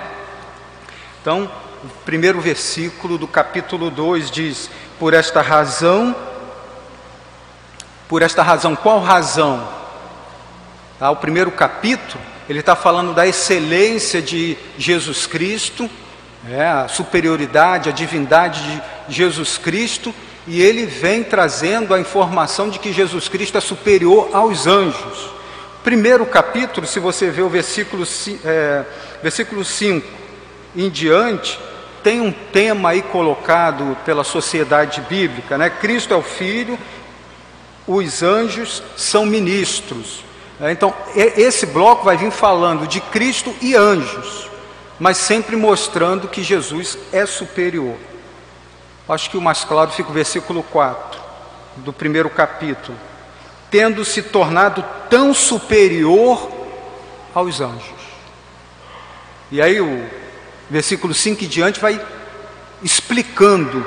Então, 1.21 1.49
o 1.83 1.87
primeiro 2.03 2.41
versículo 2.41 3.17
do 3.17 3.27
capítulo 3.27 3.91
2 3.91 4.31
diz: 4.31 4.69
Por 4.99 5.13
esta 5.13 5.41
razão, 5.41 6.15
por 8.09 8.23
esta 8.23 8.41
razão, 8.41 8.75
qual 8.75 8.99
razão? 8.99 9.67
Tá, 10.97 11.11
o 11.11 11.15
primeiro 11.15 11.51
capítulo, 11.51 12.21
ele 12.49 12.59
está 12.59 12.75
falando 12.75 13.13
da 13.13 13.27
excelência 13.27 14.21
de 14.21 14.57
Jesus 14.77 15.27
Cristo, 15.27 15.89
é, 16.49 16.65
a 16.65 16.87
superioridade, 16.87 17.89
a 17.89 17.91
divindade 17.91 18.61
de 19.07 19.15
Jesus 19.15 19.57
Cristo, 19.57 20.13
e 20.47 20.59
ele 20.61 20.87
vem 20.87 21.23
trazendo 21.23 21.93
a 21.93 21.99
informação 21.99 22.69
de 22.69 22.79
que 22.79 22.91
Jesus 22.91 23.27
Cristo 23.27 23.59
é 23.59 23.61
superior 23.61 24.29
aos 24.33 24.65
anjos. 24.65 25.40
Primeiro 25.83 26.25
capítulo, 26.27 26.85
se 26.85 26.99
você 26.99 27.31
vê 27.31 27.41
o 27.41 27.49
versículo, 27.49 28.05
é, 28.45 28.85
versículo 29.23 29.65
5 29.65 30.07
em 30.75 30.89
diante, 30.89 31.59
tem 32.03 32.21
um 32.21 32.31
tema 32.31 32.89
aí 32.89 33.01
colocado 33.01 33.97
pela 34.05 34.23
sociedade 34.23 35.01
bíblica, 35.01 35.57
né? 35.57 35.69
Cristo 35.69 36.13
é 36.13 36.17
o 36.17 36.21
Filho, 36.21 36.77
os 37.87 38.21
anjos 38.21 38.83
são 38.95 39.25
ministros. 39.25 40.23
Né? 40.59 40.71
Então, 40.71 40.93
esse 41.15 41.65
bloco 41.65 42.05
vai 42.05 42.15
vir 42.15 42.31
falando 42.31 42.87
de 42.87 43.01
Cristo 43.01 43.53
e 43.59 43.75
anjos, 43.75 44.47
mas 44.99 45.17
sempre 45.17 45.55
mostrando 45.55 46.27
que 46.27 46.43
Jesus 46.43 46.97
é 47.11 47.25
superior. 47.25 47.97
Acho 49.09 49.31
que 49.31 49.37
o 49.37 49.41
mais 49.41 49.63
claro 49.63 49.91
fica 49.91 50.09
o 50.09 50.13
versículo 50.13 50.63
4 50.63 51.19
do 51.77 51.91
primeiro 51.91 52.29
capítulo. 52.29 52.97
Tendo 53.71 54.05
se 54.05 54.21
tornado 54.21 54.85
tão 55.09 55.33
superior 55.33 56.51
aos 57.33 57.59
anjos. 57.59 58.01
E 59.51 59.61
aí 59.61 59.81
o 59.81 60.05
versículo 60.69 61.13
5 61.13 61.43
em 61.43 61.47
diante 61.47 61.79
vai 61.79 61.99
explicando 62.83 63.85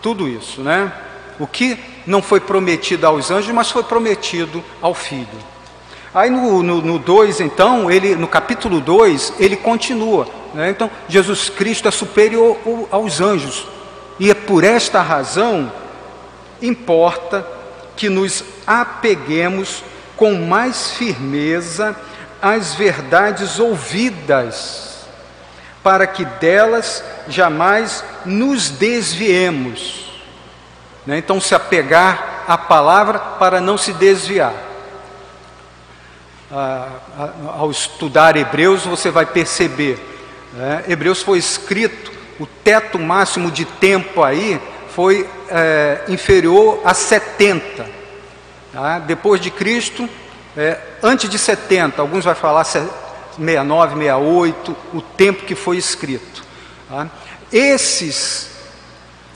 tudo 0.00 0.28
isso, 0.28 0.60
né? 0.62 0.92
O 1.38 1.46
que 1.46 1.78
não 2.06 2.22
foi 2.22 2.40
prometido 2.40 3.06
aos 3.06 3.30
anjos, 3.30 3.52
mas 3.52 3.70
foi 3.70 3.82
prometido 3.82 4.62
ao 4.80 4.94
filho. 4.94 5.54
Aí 6.14 6.30
no 6.30 6.98
2, 6.98 7.40
então, 7.40 7.90
ele, 7.90 8.14
no 8.14 8.28
capítulo 8.28 8.80
2, 8.80 9.34
ele 9.40 9.56
continua. 9.56 10.28
Né? 10.54 10.70
Então, 10.70 10.88
Jesus 11.08 11.48
Cristo 11.48 11.88
é 11.88 11.90
superior 11.90 12.56
aos 12.90 13.20
anjos. 13.20 13.66
E 14.20 14.30
é 14.30 14.34
por 14.34 14.62
esta 14.62 15.02
razão 15.02 15.72
importa 16.62 17.44
que 17.96 18.08
nos 18.08 18.44
apeguemos 18.66 19.84
com 20.16 20.34
mais 20.34 20.92
firmeza 20.92 21.96
às 22.40 22.74
verdades 22.74 23.58
ouvidas 23.58 24.94
para 25.82 26.06
que 26.06 26.24
delas 26.24 27.04
jamais 27.28 28.02
nos 28.24 28.70
desviemos. 28.70 30.10
Né? 31.06 31.18
Então, 31.18 31.38
se 31.40 31.54
apegar 31.54 32.44
à 32.48 32.56
palavra 32.56 33.18
para 33.18 33.60
não 33.60 33.76
se 33.76 33.92
desviar. 33.92 34.54
Ah, 36.50 36.88
ao 37.58 37.70
estudar 37.70 38.36
Hebreus, 38.36 38.84
você 38.84 39.10
vai 39.10 39.26
perceber. 39.26 39.98
Né? 40.54 40.84
Hebreus 40.88 41.22
foi 41.22 41.38
escrito, 41.38 42.12
o 42.40 42.46
teto 42.46 42.98
máximo 42.98 43.50
de 43.50 43.64
tempo 43.64 44.22
aí 44.22 44.60
foi 44.94 45.28
é, 45.50 46.04
inferior 46.08 46.80
a 46.84 46.94
70. 46.94 47.84
Tá? 48.72 49.00
Depois 49.00 49.40
de 49.40 49.50
Cristo, 49.50 50.08
é, 50.56 50.78
antes 51.02 51.28
de 51.28 51.36
70, 51.36 52.00
alguns 52.00 52.24
vão 52.24 52.34
falar 52.34 52.62
69, 52.62 53.96
68, 53.96 54.76
o 54.94 55.02
tempo 55.02 55.44
que 55.44 55.56
foi 55.56 55.78
escrito. 55.78 56.44
Tá? 56.88 57.08
Esses 57.52 58.50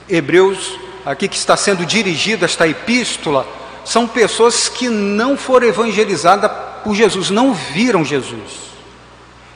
hebreus, 0.08 0.78
aqui 1.04 1.26
que 1.26 1.36
está 1.36 1.56
sendo 1.56 1.84
dirigida 1.84 2.44
esta 2.44 2.66
epístola, 2.68 3.44
são 3.84 4.06
pessoas 4.06 4.68
que 4.68 4.88
não 4.88 5.36
foram 5.36 5.66
evangelizadas 5.66 6.50
por 6.84 6.94
Jesus, 6.94 7.30
não 7.30 7.52
viram 7.52 8.04
Jesus. 8.04 8.68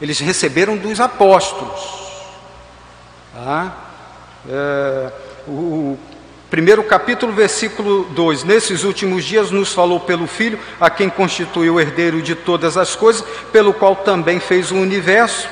Eles 0.01 0.19
receberam 0.19 0.77
dos 0.77 0.99
apóstolos. 0.99 1.81
Tá? 3.35 3.77
É, 4.49 5.13
o, 5.47 5.99
Primeiro 6.53 6.85
capítulo, 6.85 7.33
versículo 7.33 8.05
2: 8.11 8.45
Nesses 8.45 8.85
últimos 8.85 9.25
dias 9.25 9.51
nos 9.51 9.73
falou 9.73 9.99
pelo 9.99 10.27
Filho, 10.27 10.59
a 10.79 10.91
quem 10.91 11.09
constituiu 11.09 11.77
o 11.77 11.81
herdeiro 11.81 12.21
de 12.21 12.35
todas 12.35 12.77
as 12.77 12.95
coisas, 12.95 13.25
pelo 13.51 13.73
qual 13.73 13.97
também 13.97 14.39
fez 14.39 14.71
o 14.71 14.77
universo. 14.77 15.49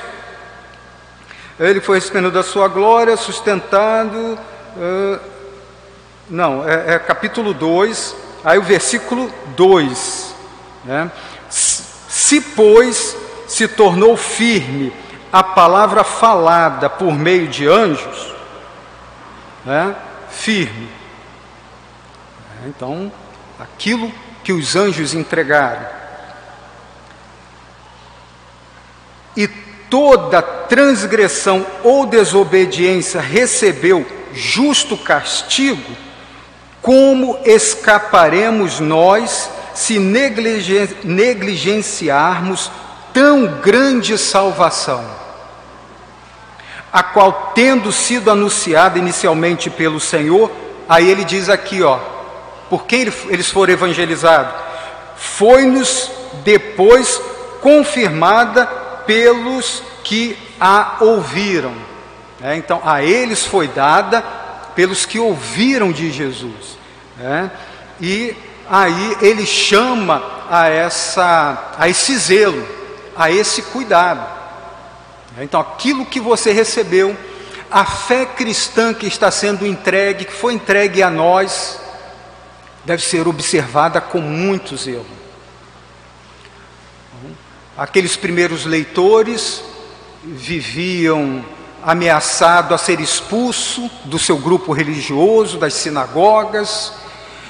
Ele 1.59 1.81
foi 1.81 1.97
recebendo 1.97 2.29
da 2.29 2.43
sua 2.43 2.67
glória, 2.67 3.17
sustentado. 3.17 4.37
Uh, 4.77 5.19
não, 6.29 6.69
é, 6.69 6.93
é, 6.93 6.99
capítulo 6.99 7.51
2, 7.51 8.15
aí 8.43 8.59
o 8.59 8.61
versículo 8.63 9.27
2. 9.57 10.35
Né? 10.85 11.11
Se, 11.49 12.41
pois, 12.41 13.17
se 13.47 13.67
tornou 13.67 14.15
firme 14.15 14.93
a 15.33 15.41
palavra 15.41 16.03
falada 16.03 16.87
por 16.91 17.11
meio 17.11 17.47
de 17.47 17.67
anjos, 17.67 18.35
né? 19.65 19.95
firme. 20.29 20.89
Então, 22.65 23.11
aquilo 23.59 24.11
que 24.43 24.53
os 24.53 24.75
anjos 24.75 25.13
entregaram. 25.13 25.85
E 29.35 29.47
toda 29.89 30.41
transgressão 30.41 31.65
ou 31.83 32.05
desobediência 32.05 33.19
recebeu 33.21 34.05
justo 34.33 34.97
castigo, 34.97 35.95
como 36.81 37.37
escaparemos 37.45 38.79
nós 38.79 39.49
se 39.73 39.99
negligenciarmos 39.99 42.71
tão 43.13 43.59
grande 43.61 44.17
salvação? 44.17 45.20
A 46.91 47.01
qual, 47.01 47.51
tendo 47.55 47.91
sido 47.91 48.29
anunciada 48.29 48.99
inicialmente 48.99 49.69
pelo 49.69 49.99
Senhor, 49.99 50.51
aí 50.89 51.09
ele 51.09 51.23
diz 51.23 51.47
aqui, 51.47 51.81
ó, 51.81 51.97
por 52.69 52.85
quem 52.85 53.11
eles 53.29 53.49
foram 53.49 53.73
evangelizados? 53.73 54.53
Foi-nos 55.15 56.11
depois 56.43 57.21
confirmada 57.61 58.65
pelos 59.05 59.83
que 60.03 60.37
a 60.59 60.97
ouviram. 60.99 61.73
É, 62.43 62.55
então, 62.55 62.81
a 62.83 63.03
eles 63.03 63.45
foi 63.45 63.67
dada 63.67 64.23
pelos 64.75 65.05
que 65.05 65.19
ouviram 65.19 65.91
de 65.91 66.11
Jesus. 66.11 66.77
É, 67.19 67.49
e 67.99 68.35
aí 68.69 69.17
ele 69.21 69.45
chama 69.45 70.23
a, 70.49 70.67
essa, 70.67 71.73
a 71.77 71.87
esse 71.87 72.17
zelo, 72.17 72.67
a 73.15 73.31
esse 73.31 73.61
cuidado. 73.61 74.40
Então, 75.39 75.61
aquilo 75.61 76.05
que 76.05 76.19
você 76.19 76.51
recebeu, 76.51 77.15
a 77.71 77.85
fé 77.85 78.25
cristã 78.25 78.93
que 78.93 79.07
está 79.07 79.31
sendo 79.31 79.65
entregue, 79.65 80.25
que 80.25 80.33
foi 80.33 80.53
entregue 80.53 81.01
a 81.01 81.09
nós, 81.09 81.79
deve 82.83 83.01
ser 83.01 83.27
observada 83.27 84.01
com 84.01 84.19
muito 84.19 84.75
zelo. 84.75 85.05
Aqueles 87.77 88.17
primeiros 88.17 88.65
leitores 88.65 89.63
viviam 90.23 91.43
ameaçado 91.81 92.75
a 92.75 92.77
ser 92.77 92.99
expulso 92.99 93.89
do 94.05 94.19
seu 94.19 94.37
grupo 94.37 94.73
religioso, 94.73 95.57
das 95.57 95.73
sinagogas, 95.73 96.93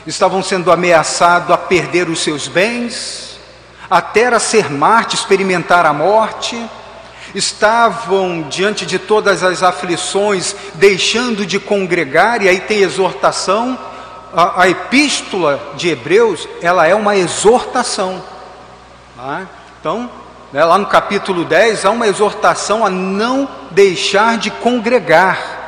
estavam 0.05 0.43
sendo 0.43 0.71
ameaçados 0.71 1.51
a 1.51 1.57
perder 1.57 2.07
os 2.07 2.19
seus 2.19 2.47
bens, 2.47 3.39
até 3.89 4.27
a 4.27 4.39
ser 4.39 4.69
Marte, 4.69 5.15
experimentar 5.15 5.85
a 5.85 5.91
morte 5.91 6.63
estavam 7.33 8.43
diante 8.43 8.85
de 8.85 8.99
todas 8.99 9.43
as 9.43 9.63
aflições, 9.63 10.55
deixando 10.75 11.45
de 11.45 11.59
congregar, 11.59 12.41
e 12.41 12.49
aí 12.49 12.59
tem 12.59 12.79
exortação. 12.79 13.77
A, 14.33 14.63
a 14.63 14.69
epístola 14.69 15.73
de 15.75 15.89
Hebreus, 15.89 16.47
ela 16.61 16.87
é 16.87 16.95
uma 16.95 17.15
exortação. 17.15 18.23
Tá? 19.15 19.47
Então, 19.79 20.09
né, 20.53 20.63
lá 20.63 20.77
no 20.77 20.85
capítulo 20.85 21.45
10, 21.45 21.85
há 21.85 21.91
uma 21.91 22.07
exortação 22.07 22.85
a 22.85 22.89
não 22.89 23.49
deixar 23.71 24.37
de 24.37 24.49
congregar. 24.49 25.59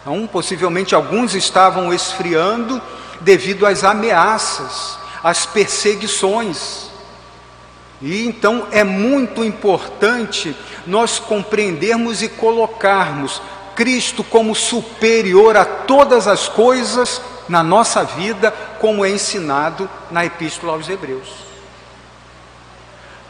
Então, 0.00 0.26
possivelmente 0.26 0.94
alguns 0.94 1.34
estavam 1.34 1.92
esfriando, 1.92 2.80
devido 3.20 3.66
às 3.66 3.84
ameaças, 3.84 4.98
às 5.22 5.44
perseguições. 5.44 6.87
E 8.00 8.24
então 8.24 8.68
é 8.70 8.84
muito 8.84 9.44
importante 9.44 10.54
nós 10.86 11.18
compreendermos 11.18 12.22
e 12.22 12.28
colocarmos 12.28 13.42
Cristo 13.74 14.22
como 14.22 14.54
superior 14.54 15.56
a 15.56 15.64
todas 15.64 16.26
as 16.26 16.48
coisas 16.48 17.20
na 17.48 17.62
nossa 17.62 18.04
vida, 18.04 18.50
como 18.80 19.04
é 19.04 19.10
ensinado 19.10 19.88
na 20.10 20.24
Epístola 20.24 20.74
aos 20.74 20.88
Hebreus. 20.88 21.48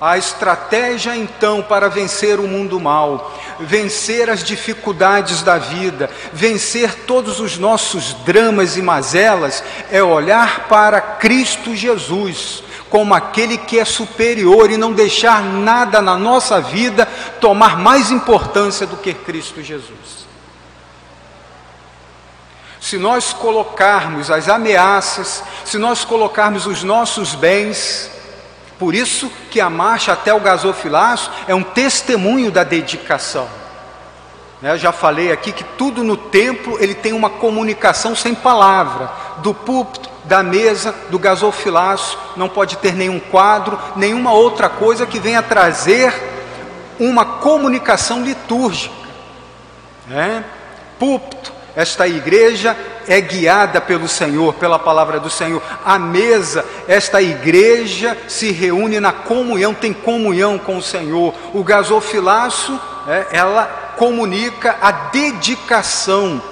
A 0.00 0.16
estratégia 0.16 1.16
então 1.16 1.61
para 1.61 1.88
vencer 1.88 2.38
o 2.38 2.46
mundo 2.46 2.78
mal, 2.78 3.37
vencer 3.59 4.31
as 4.31 4.44
dificuldades 4.44 5.42
da 5.42 5.59
vida, 5.59 6.09
vencer 6.33 6.94
todos 7.04 7.40
os 7.40 7.59
nossos 7.59 8.12
dramas 8.24 8.76
e 8.76 8.83
mazelas, 8.83 9.62
é 9.90 10.02
olhar 10.02 10.68
para 10.68 11.00
Cristo 11.00 11.74
Jesus 11.74 12.62
como 12.90 13.14
aquele 13.14 13.59
que 13.59 13.79
é 13.79 13.85
superior 13.85 14.70
e 14.70 14.77
não 14.77 14.92
deixar 14.92 15.42
nada 15.42 16.01
na 16.01 16.16
nossa 16.16 16.61
vida 16.61 17.07
tomar 17.40 17.77
mais 17.77 18.11
importância 18.11 18.87
do 18.87 18.96
que 18.96 19.12
Cristo 19.12 19.62
Jesus. 19.62 20.27
Se 22.81 22.96
nós 22.96 23.33
colocarmos 23.33 24.31
as 24.31 24.48
ameaças, 24.48 25.42
se 25.64 25.79
nós 25.79 26.05
colocarmos 26.05 26.66
os 26.66 26.83
nossos 26.83 27.35
bens, 27.35 28.11
por 28.79 28.94
isso 28.94 29.31
que 29.51 29.61
a 29.61 29.68
marcha 29.68 30.12
até 30.12 30.33
o 30.33 30.40
gasofilaço 30.40 31.31
é 31.48 31.55
um 31.55 31.62
testemunho 31.62 32.51
da 32.51 32.62
dedicação. 32.62 33.48
Né, 34.62 34.72
eu 34.72 34.79
já 34.79 34.92
falei 34.92 35.33
aqui 35.33 35.53
que 35.53 35.64
tudo 35.64 36.03
no 36.03 36.16
templo 36.16 36.79
ele 36.81 36.94
tem 36.94 37.12
uma 37.12 37.31
comunicação 37.31 38.14
sem 38.14 38.35
palavra, 38.35 39.11
do 39.38 39.53
púlpito, 39.53 40.08
da 40.29 40.43
mesa, 40.43 40.95
do 41.09 41.19
gasofilaço, 41.19 42.19
não 42.37 42.49
pode 42.49 42.77
ter 42.77 42.93
nenhum 42.93 43.19
quadro, 43.19 43.79
nenhuma 43.97 44.33
outra 44.33 44.69
coisa 44.69 45.07
que 45.07 45.19
venha 45.19 45.43
trazer 45.43 46.12
uma 47.01 47.25
comunicação 47.25 48.23
litúrgica. 48.23 48.95
Né? 50.07 50.45
Púlpito, 50.99 51.53
esta 51.75 52.07
igreja 52.07 52.77
é 53.07 53.21
guiada 53.21 53.81
pelo 53.81 54.07
Senhor, 54.07 54.53
pela 54.55 54.79
palavra 54.79 55.19
do 55.19 55.31
Senhor. 55.31 55.62
A 55.85 55.99
mesa, 55.99 56.64
esta 56.87 57.23
igreja 57.23 58.17
se 58.29 58.53
reúne 58.53 59.01
na 59.01 59.12
comunhão, 59.12 59.73
tem 59.73 59.95
comunhão 59.95 60.59
com 60.59 60.77
o 60.77 60.83
Senhor. 60.83 61.33
O 61.55 61.64
gasofilaço, 61.64 62.79
é, 63.09 63.29
ela 63.31 63.95
comunica 63.97 64.77
a 64.83 64.91
dedicação 64.91 66.43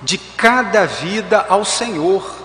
de 0.00 0.16
cada 0.16 0.86
vida 0.86 1.44
ao 1.48 1.64
Senhor. 1.64 2.41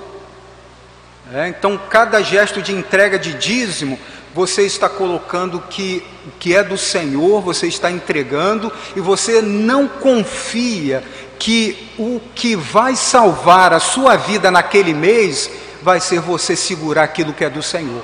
É, 1.33 1.47
então, 1.49 1.77
cada 1.77 2.21
gesto 2.21 2.61
de 2.61 2.73
entrega 2.73 3.19
de 3.19 3.33
dízimo, 3.33 3.99
você 4.33 4.63
está 4.63 4.87
colocando 4.87 5.59
que 5.59 6.05
o 6.25 6.31
que 6.31 6.55
é 6.55 6.63
do 6.63 6.77
Senhor, 6.77 7.41
você 7.41 7.67
está 7.67 7.91
entregando 7.91 8.71
e 8.95 9.01
você 9.01 9.41
não 9.41 9.87
confia 9.87 11.03
que 11.37 11.91
o 11.97 12.21
que 12.33 12.55
vai 12.55 12.95
salvar 12.95 13.73
a 13.73 13.79
sua 13.79 14.15
vida 14.15 14.49
naquele 14.49 14.93
mês 14.93 15.49
vai 15.81 15.99
ser 15.99 16.19
você 16.19 16.55
segurar 16.55 17.03
aquilo 17.03 17.33
que 17.33 17.43
é 17.43 17.49
do 17.49 17.61
Senhor. 17.61 18.03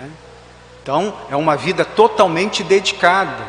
É? 0.00 0.06
Então, 0.82 1.16
é 1.28 1.36
uma 1.36 1.56
vida 1.56 1.84
totalmente 1.84 2.62
dedicada. 2.62 3.44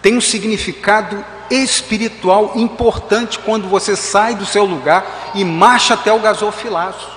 Tem 0.00 0.16
um 0.16 0.20
significado 0.20 1.24
espiritual 1.50 2.52
importante 2.54 3.38
quando 3.38 3.68
você 3.68 3.96
sai 3.96 4.34
do 4.34 4.46
seu 4.46 4.64
lugar 4.64 5.32
e 5.34 5.44
marcha 5.44 5.94
até 5.94 6.12
o 6.12 6.20
gasofilaço. 6.20 7.10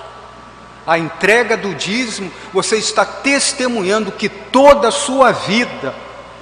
A 0.86 0.98
entrega 0.98 1.56
do 1.56 1.74
dízimo, 1.74 2.32
você 2.52 2.76
está 2.76 3.04
testemunhando 3.04 4.12
que 4.12 4.28
toda 4.28 4.88
a 4.88 4.92
sua 4.92 5.32
vida 5.32 5.94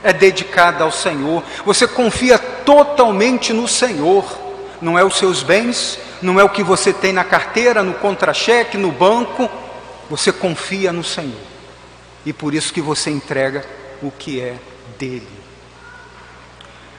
é 0.03 0.13
dedicada 0.13 0.85
ao 0.85 0.93
Senhor, 0.93 1.43
você 1.65 1.87
confia 1.89 2.39
totalmente 2.39 3.53
no 3.53 3.67
Senhor, 3.67 4.25
não 4.81 4.97
é 4.97 5.05
os 5.05 5.17
seus 5.17 5.43
bens, 5.43 5.99
não 6.23 6.39
é 6.39 6.45
o 6.45 6.49
que 6.49 6.63
você 6.63 6.93
tem 6.93 7.13
na 7.13 7.25
carteira, 7.25 7.83
no 7.83 7.95
contra-cheque, 7.95 8.77
no 8.77 8.93
banco, 8.93 9.51
você 10.09 10.33
confia 10.33 10.93
no 10.93 11.03
Senhor, 11.03 11.41
e 12.25 12.33
por 12.33 12.55
isso 12.55 12.73
que 12.73 12.81
você 12.81 13.11
entrega 13.11 13.65
o 14.01 14.13
que 14.13 14.41
é 14.41 14.55
dele. 14.97 15.46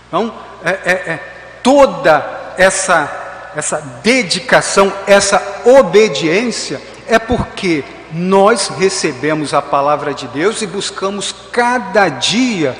Então, 0.07 0.33
é, 0.63 0.69
é, 0.69 0.91
é 0.91 1.19
toda 1.61 2.53
essa, 2.57 3.51
essa 3.55 3.81
dedicação, 4.03 4.91
essa 5.05 5.61
obediência, 5.65 6.81
é 7.07 7.19
porque 7.19 7.83
nós 8.11 8.69
recebemos 8.69 9.53
a 9.53 9.61
palavra 9.61 10.13
de 10.13 10.27
Deus 10.27 10.61
e 10.61 10.67
buscamos 10.67 11.33
cada 11.51 12.09
dia 12.09 12.75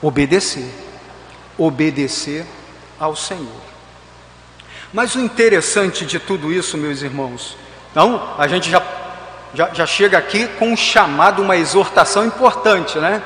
obedecer. 0.00 0.72
Obedecer 1.58 2.46
ao 2.98 3.16
Senhor. 3.16 3.70
Mas 4.92 5.14
o 5.14 5.20
interessante 5.20 6.04
de 6.04 6.18
tudo 6.18 6.52
isso, 6.52 6.76
meus 6.76 7.02
irmãos, 7.02 7.56
então 7.90 8.34
a 8.36 8.48
gente 8.48 8.70
já, 8.70 8.82
já, 9.54 9.70
já 9.72 9.86
chega 9.86 10.18
aqui 10.18 10.46
com 10.58 10.72
um 10.72 10.76
chamado, 10.76 11.42
uma 11.42 11.56
exortação 11.56 12.24
importante, 12.24 12.98
né? 12.98 13.22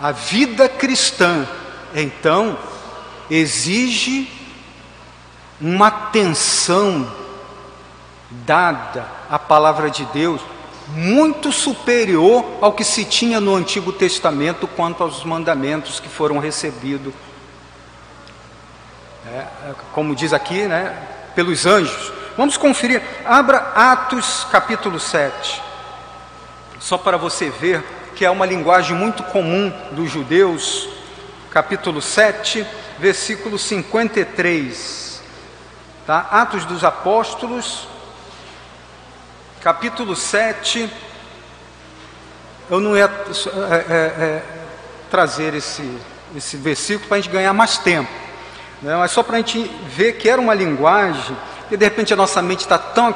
A 0.00 0.12
vida 0.12 0.68
cristã, 0.68 1.46
então, 2.02 2.58
exige 3.30 4.30
uma 5.60 5.86
atenção 5.86 7.10
dada 8.30 9.06
à 9.30 9.38
palavra 9.38 9.90
de 9.90 10.04
Deus 10.06 10.42
muito 10.88 11.50
superior 11.50 12.44
ao 12.60 12.72
que 12.72 12.84
se 12.84 13.04
tinha 13.04 13.40
no 13.40 13.56
Antigo 13.56 13.92
Testamento 13.92 14.66
quanto 14.68 15.02
aos 15.02 15.24
mandamentos 15.24 15.98
que 15.98 16.08
foram 16.08 16.38
recebidos, 16.38 17.12
é, 19.26 19.44
como 19.92 20.14
diz 20.14 20.32
aqui, 20.32 20.66
né, 20.66 20.96
pelos 21.34 21.66
anjos. 21.66 22.12
Vamos 22.36 22.56
conferir, 22.56 23.02
abra 23.24 23.72
Atos 23.74 24.46
capítulo 24.52 25.00
7, 25.00 25.62
só 26.78 26.96
para 26.96 27.16
você 27.16 27.50
ver 27.50 27.82
que 28.14 28.24
é 28.24 28.30
uma 28.30 28.46
linguagem 28.46 28.96
muito 28.96 29.22
comum 29.24 29.72
dos 29.92 30.10
judeus, 30.10 30.88
capítulo 31.56 32.02
7, 32.02 32.66
versículo 32.98 33.58
53. 33.58 35.22
Tá? 36.06 36.26
Atos 36.30 36.66
dos 36.66 36.84
Apóstolos, 36.84 37.88
capítulo 39.62 40.14
7, 40.14 40.86
eu 42.68 42.78
não 42.78 42.94
ia 42.94 43.06
é, 43.06 43.74
é, 43.74 43.96
é, 43.96 44.42
trazer 45.10 45.54
esse, 45.54 45.98
esse 46.36 46.58
versículo 46.58 47.08
para 47.08 47.16
a 47.16 47.20
gente 47.22 47.32
ganhar 47.32 47.54
mais 47.54 47.78
tempo, 47.78 48.10
né? 48.82 48.94
mas 48.94 49.12
só 49.12 49.22
para 49.22 49.36
a 49.36 49.38
gente 49.38 49.62
ver 49.88 50.18
que 50.18 50.28
era 50.28 50.38
uma 50.38 50.52
linguagem 50.52 51.34
que 51.70 51.76
de 51.78 51.86
repente 51.86 52.12
a 52.12 52.16
nossa 52.16 52.42
mente 52.42 52.60
está 52.60 52.76
tão 52.76 53.08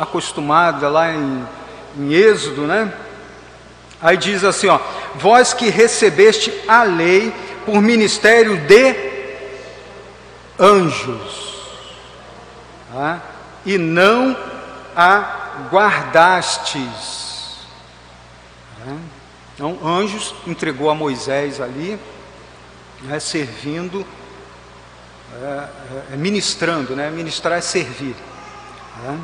acostumada 0.00 0.88
lá 0.88 1.12
em, 1.12 1.46
em 1.98 2.14
Êxodo, 2.14 2.62
né? 2.62 2.90
Aí 4.00 4.16
diz 4.16 4.42
assim, 4.42 4.68
ó, 4.68 4.78
vós 5.14 5.54
que 5.54 5.70
recebeste 5.70 6.52
a 6.66 6.82
lei 6.82 7.32
por 7.64 7.80
ministério 7.80 8.56
de 8.58 8.94
anjos, 10.58 11.68
tá? 12.92 13.22
e 13.64 13.78
não 13.78 14.36
a 14.94 15.66
guardastes. 15.70 17.58
Né? 18.84 18.98
Então, 19.54 19.78
anjos 19.84 20.34
entregou 20.46 20.90
a 20.90 20.94
Moisés 20.94 21.60
ali, 21.60 21.98
né, 23.02 23.20
servindo, 23.20 24.06
é, 25.42 25.68
é, 26.12 26.16
ministrando, 26.16 26.94
né? 26.94 27.10
ministrar 27.10 27.58
é 27.58 27.60
servir. 27.60 28.16
Né? 29.02 29.20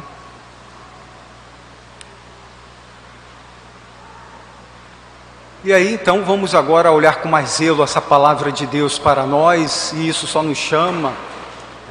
E 5.63 5.73
aí, 5.73 5.93
então, 5.93 6.25
vamos 6.25 6.55
agora 6.55 6.91
olhar 6.91 7.17
com 7.17 7.29
mais 7.29 7.51
zelo 7.51 7.83
essa 7.83 8.01
palavra 8.01 8.51
de 8.51 8.67
Deus 8.67 8.99
para 8.99 9.25
nós, 9.25 9.93
e 9.95 10.09
isso 10.09 10.27
só 10.27 10.43
nos 10.43 10.57
chama 10.57 11.13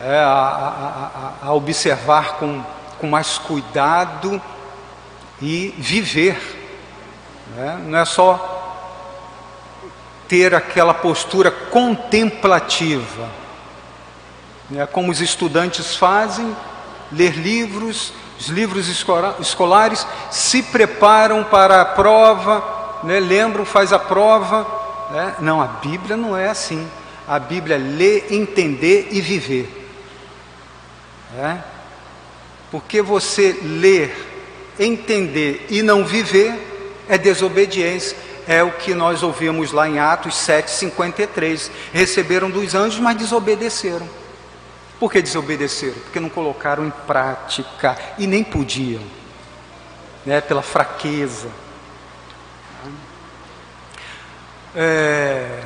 é, 0.01 0.17
a, 0.17 1.33
a, 1.43 1.47
a 1.47 1.53
observar 1.53 2.37
com 2.37 2.63
com 2.99 3.07
mais 3.07 3.37
cuidado 3.37 4.39
e 5.41 5.73
viver. 5.77 6.37
Né? 7.55 7.81
Não 7.85 7.97
é 7.97 8.05
só 8.05 8.57
ter 10.27 10.53
aquela 10.53 10.93
postura 10.93 11.49
contemplativa, 11.49 13.27
né? 14.69 14.85
como 14.85 15.11
os 15.11 15.21
estudantes 15.21 15.95
fazem, 15.95 16.55
ler 17.11 17.35
livros, 17.35 18.13
os 18.39 18.47
livros 18.47 18.87
escolares 19.39 20.05
se 20.29 20.61
preparam 20.61 21.43
para 21.43 21.81
a 21.81 21.85
prova, 21.85 22.78
né? 23.03 23.19
faz 23.65 23.93
a 23.93 23.99
prova. 23.99 24.65
Né? 25.11 25.35
Não, 25.39 25.61
a 25.61 25.67
Bíblia 25.67 26.15
não 26.15 26.35
é 26.35 26.49
assim. 26.49 26.87
A 27.27 27.37
Bíblia 27.37 27.75
é 27.75 27.79
ler, 27.79 28.27
entender 28.31 29.09
e 29.11 29.21
viver. 29.21 29.75
É? 31.37 31.57
Porque 32.71 33.01
você 33.01 33.59
ler, 33.61 34.15
entender 34.79 35.67
e 35.69 35.81
não 35.81 36.03
viver 36.03 37.05
é 37.07 37.17
desobediência. 37.17 38.17
É 38.47 38.63
o 38.63 38.71
que 38.71 38.95
nós 38.95 39.21
ouvimos 39.21 39.71
lá 39.71 39.87
em 39.87 39.99
Atos 39.99 40.33
7,53. 40.33 41.69
Receberam 41.93 42.49
dos 42.49 42.73
anjos, 42.73 42.99
mas 42.99 43.15
desobedeceram. 43.15 44.09
Por 44.99 45.11
que 45.11 45.21
desobedeceram? 45.21 45.93
Porque 45.93 46.19
não 46.19 46.29
colocaram 46.29 46.85
em 46.85 46.89
prática 46.89 47.97
e 48.17 48.25
nem 48.25 48.43
podiam, 48.43 49.01
né? 50.25 50.41
pela 50.41 50.61
fraqueza. 50.61 51.47
É... 54.75 55.61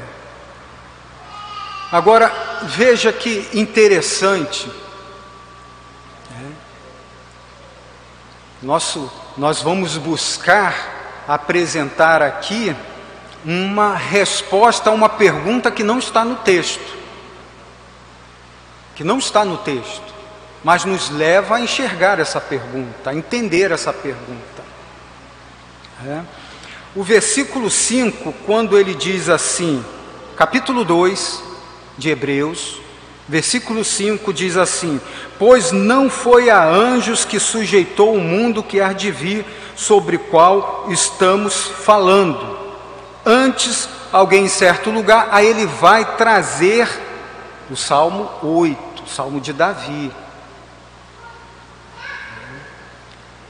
Agora, 1.91 2.31
veja 2.63 3.13
que 3.13 3.49
interessante. 3.53 4.67
Né? 6.31 6.51
Nosso, 8.61 9.11
nós 9.37 9.61
vamos 9.61 9.97
buscar 9.97 11.23
apresentar 11.27 12.21
aqui 12.21 12.75
uma 13.45 13.95
resposta 13.95 14.89
a 14.89 14.93
uma 14.93 15.09
pergunta 15.09 15.71
que 15.71 15.83
não 15.83 15.99
está 15.99 16.25
no 16.25 16.35
texto 16.37 17.03
que 18.95 19.03
não 19.03 19.17
está 19.17 19.43
no 19.43 19.57
texto, 19.57 20.13
mas 20.63 20.85
nos 20.85 21.09
leva 21.09 21.55
a 21.55 21.61
enxergar 21.61 22.19
essa 22.19 22.39
pergunta, 22.39 23.09
a 23.09 23.15
entender 23.15 23.71
essa 23.71 23.91
pergunta. 23.91 24.63
É. 26.05 26.21
O 26.95 27.01
versículo 27.01 27.71
5, 27.71 28.31
quando 28.45 28.77
ele 28.77 28.93
diz 28.93 29.27
assim, 29.27 29.83
capítulo 30.37 30.85
2 30.85 31.41
de 31.97 32.09
Hebreus, 32.09 32.79
versículo 33.27 33.83
5 33.83 34.31
diz 34.31 34.57
assim: 34.57 35.01
Pois 35.39 35.71
não 35.71 36.07
foi 36.07 36.51
a 36.51 36.63
anjos 36.63 37.25
que 37.25 37.39
sujeitou 37.39 38.13
o 38.13 38.21
mundo 38.21 38.61
que 38.61 38.79
há 38.79 38.93
de 38.93 39.09
vir, 39.09 39.43
sobre 39.75 40.19
qual 40.19 40.85
estamos 40.89 41.55
falando. 41.55 42.59
Antes, 43.25 43.89
alguém 44.11 44.45
em 44.45 44.49
certo 44.49 44.91
lugar, 44.91 45.29
a 45.31 45.43
ele 45.43 45.65
vai 45.65 46.15
trazer 46.15 46.87
o 47.71 47.75
Salmo 47.75 48.29
8, 48.43 49.03
o 49.03 49.09
Salmo 49.09 49.41
de 49.41 49.51
Davi. 49.51 50.11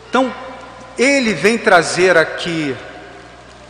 Então, 0.07 0.33
ele 0.97 1.33
vem 1.33 1.57
trazer 1.57 2.15
aqui 2.15 2.73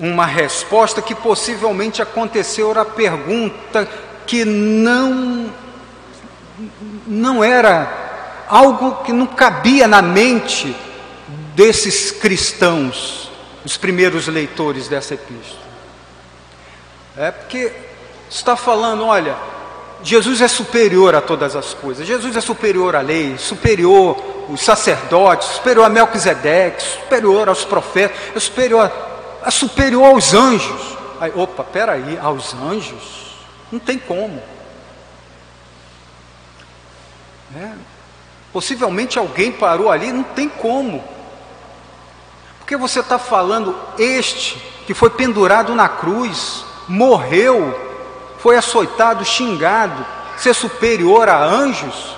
uma 0.04 0.26
resposta 0.26 1.02
que 1.02 1.16
possivelmente 1.16 2.02
aconteceu 2.02 2.78
a 2.78 2.84
pergunta 2.84 3.88
que 4.28 4.44
não 4.44 5.50
não 7.08 7.42
era 7.42 8.44
algo 8.50 9.04
que 9.04 9.14
não 9.14 9.26
cabia 9.26 9.88
na 9.88 10.02
mente 10.02 10.76
desses 11.56 12.12
cristãos, 12.12 13.32
os 13.64 13.78
primeiros 13.78 14.28
leitores 14.28 14.90
dessa 14.90 15.14
epístola. 15.14 15.64
É 17.16 17.32
porque 17.32 17.72
está 18.30 18.58
falando, 18.58 19.06
olha, 19.06 19.38
Jesus 20.04 20.42
é 20.42 20.50
superior 20.50 21.16
a 21.16 21.22
todas 21.22 21.56
as 21.56 21.74
coisas. 21.74 22.06
Jesus 22.06 22.36
é 22.36 22.42
superior 22.42 22.94
à 22.96 23.02
lei, 23.02 23.38
superior 23.38 24.18
aos 24.50 24.62
sacerdotes, 24.62 25.48
superior 25.48 25.86
a 25.86 25.90
Melquisedeque, 25.90 26.84
superior 26.84 27.48
aos 27.48 27.64
profetas, 27.64 28.18
é 28.36 28.40
superior, 28.40 28.92
é 29.46 29.52
superior 29.52 30.06
aos 30.06 30.34
anjos. 30.34 30.98
Aí, 31.20 31.32
opa, 31.36 31.64
peraí, 31.64 32.18
aos 32.18 32.54
anjos? 32.54 33.36
Não 33.72 33.80
tem 33.80 33.98
como. 33.98 34.42
É, 37.56 37.72
possivelmente 38.52 39.20
alguém 39.20 39.52
parou 39.52 39.92
ali, 39.92 40.12
não 40.12 40.24
tem 40.24 40.50
como. 40.50 41.04
Porque 42.60 42.76
você 42.76 43.00
está 43.02 43.20
falando, 43.20 43.76
este 43.98 44.58
que 44.86 44.94
foi 44.94 45.10
pendurado 45.10 45.76
na 45.76 45.88
cruz, 45.88 46.66
morreu, 46.88 47.80
foi 48.40 48.58
açoitado, 48.58 49.24
xingado, 49.24 50.06
ser 50.38 50.54
superior 50.54 51.30
a 51.30 51.44
anjos? 51.44 52.16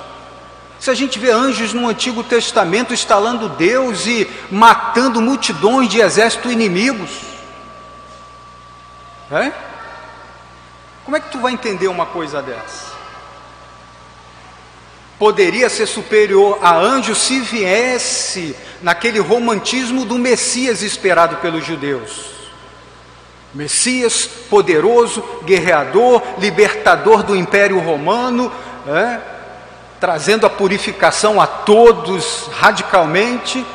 Se 0.80 0.92
a 0.92 0.94
gente 0.94 1.18
vê 1.18 1.32
anjos 1.32 1.74
no 1.74 1.88
Antigo 1.88 2.24
Testamento 2.24 2.94
instalando 2.94 3.50
Deus 3.50 4.06
e 4.06 4.30
matando 4.52 5.22
multidões 5.22 5.90
de 5.90 6.00
exércitos 6.00 6.52
inimigos, 6.52 7.10
é? 9.32 9.52
Como 11.04 11.18
é 11.18 11.20
que 11.20 11.30
tu 11.30 11.40
vai 11.40 11.54
entender 11.54 11.88
uma 11.88 12.06
coisa 12.06 12.42
dessa? 12.42 12.94
Poderia 15.18 15.70
ser 15.70 15.86
superior 15.86 16.60
a 16.62 16.76
anjos 16.76 17.20
se 17.20 17.40
viesse 17.40 18.56
naquele 18.82 19.20
romantismo 19.20 20.04
do 20.04 20.18
Messias 20.18 20.82
esperado 20.82 21.38
pelos 21.38 21.66
judeus. 21.66 22.36
Messias 23.54 24.28
poderoso, 24.50 25.24
guerreador, 25.46 26.22
libertador 26.38 27.24
do 27.24 27.36
Império 27.36 27.80
Romano, 27.80 28.52
é, 28.86 29.35
trazendo 30.06 30.46
a 30.46 30.50
purificação 30.52 31.42
a 31.42 31.48
todos 31.48 32.48
radicalmente. 32.60 33.66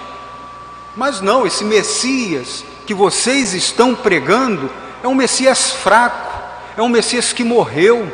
Mas 0.94 1.20
não, 1.20 1.44
esse 1.44 1.64
Messias 1.64 2.64
que 2.86 2.94
vocês 2.94 3.52
estão 3.52 3.96
pregando 3.96 4.70
é 5.02 5.08
um 5.08 5.14
Messias 5.16 5.72
fraco, 5.72 6.40
é 6.76 6.82
um 6.82 6.88
Messias 6.88 7.32
que 7.32 7.42
morreu. 7.42 8.08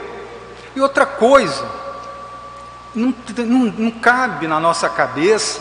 E 0.75 0.81
outra 0.81 1.05
coisa, 1.05 1.63
não, 2.95 3.15
não, 3.37 3.75
não 3.77 3.91
cabe 3.91 4.47
na 4.49 4.59
nossa 4.59 4.89
cabeça 4.89 5.61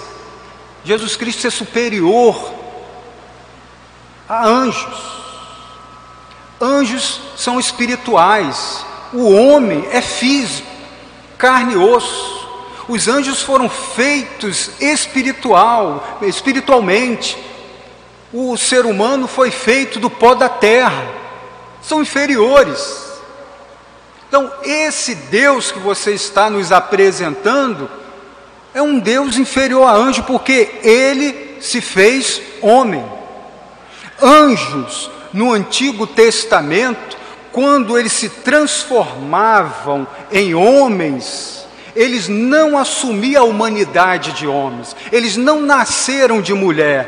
Jesus 0.86 1.18
Cristo 1.18 1.42
ser 1.42 1.52
superior 1.52 2.54
a 4.30 4.48
anjos. 4.48 4.98
Anjos 6.62 7.20
são 7.36 7.60
espirituais, 7.60 8.86
o 9.12 9.30
homem 9.30 9.86
é 9.92 10.00
físico, 10.00 10.70
carne 11.38 11.74
e 11.74 11.78
osso. 11.78 12.45
Os 12.88 13.08
anjos 13.08 13.42
foram 13.42 13.68
feitos 13.68 14.72
espiritual, 14.80 16.20
espiritualmente. 16.22 17.38
O 18.32 18.56
ser 18.58 18.86
humano 18.86 19.28
foi 19.28 19.50
feito 19.50 20.00
do 20.00 20.10
pó 20.10 20.36
da 20.36 20.50
terra. 20.50 21.08
São 21.82 22.02
inferiores. 22.02 23.06
Então, 24.28 24.52
esse 24.64 25.16
Deus 25.16 25.72
que 25.72 25.80
você 25.80 26.12
está 26.12 26.50
nos 26.50 26.72
apresentando 26.72 27.90
é 28.74 28.82
um 28.82 29.00
Deus 29.00 29.38
inferior 29.38 29.88
a 29.88 29.94
anjo, 29.94 30.24
porque 30.24 30.80
ele 30.84 31.58
se 31.62 31.80
fez 31.80 32.42
homem. 32.62 33.04
Anjos 34.22 35.10
no 35.32 35.52
Antigo 35.54 36.06
Testamento, 36.06 37.18
quando 37.52 37.98
eles 37.98 38.12
se 38.12 38.30
transformavam 38.30 40.06
em 40.32 40.54
homens, 40.54 41.65
eles 41.96 42.28
não 42.28 42.78
assumiam 42.78 43.44
a 43.44 43.48
humanidade 43.48 44.34
de 44.34 44.46
homens, 44.46 44.96
eles 45.12 45.38
não 45.38 45.62
nasceram 45.62 46.42
de 46.42 46.54
mulher, 46.54 47.08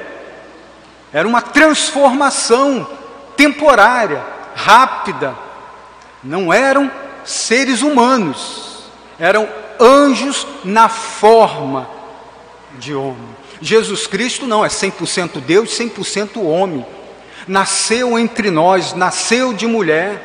era 1.12 1.28
uma 1.28 1.42
transformação 1.42 2.88
temporária, 3.36 4.24
rápida, 4.56 5.36
não 6.24 6.52
eram 6.52 6.92
seres 7.24 7.82
humanos, 7.82 8.84
eram 9.20 9.48
anjos 9.80 10.48
na 10.64 10.90
forma 10.90 11.88
de 12.80 12.94
homem. 12.94 13.38
Jesus 13.62 14.06
Cristo 14.06 14.46
não 14.46 14.64
é 14.64 14.68
100% 14.68 15.42
Deus, 15.42 15.70
100% 15.78 16.44
homem. 16.44 16.86
Nasceu 17.48 18.20
entre 18.20 18.52
nós, 18.52 18.94
nasceu 18.94 19.54
de 19.54 19.66
mulher. 19.66 20.22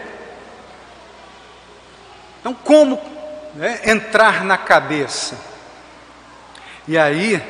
Então, 2.40 2.52
como 2.52 3.00
né, 3.54 3.80
entrar 3.84 4.44
na 4.44 4.56
cabeça? 4.56 5.36
E 6.86 6.98
aí, 6.98 7.42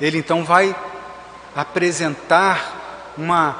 ele 0.00 0.18
então 0.18 0.44
vai 0.44 0.74
apresentar 1.54 3.12
uma, 3.16 3.56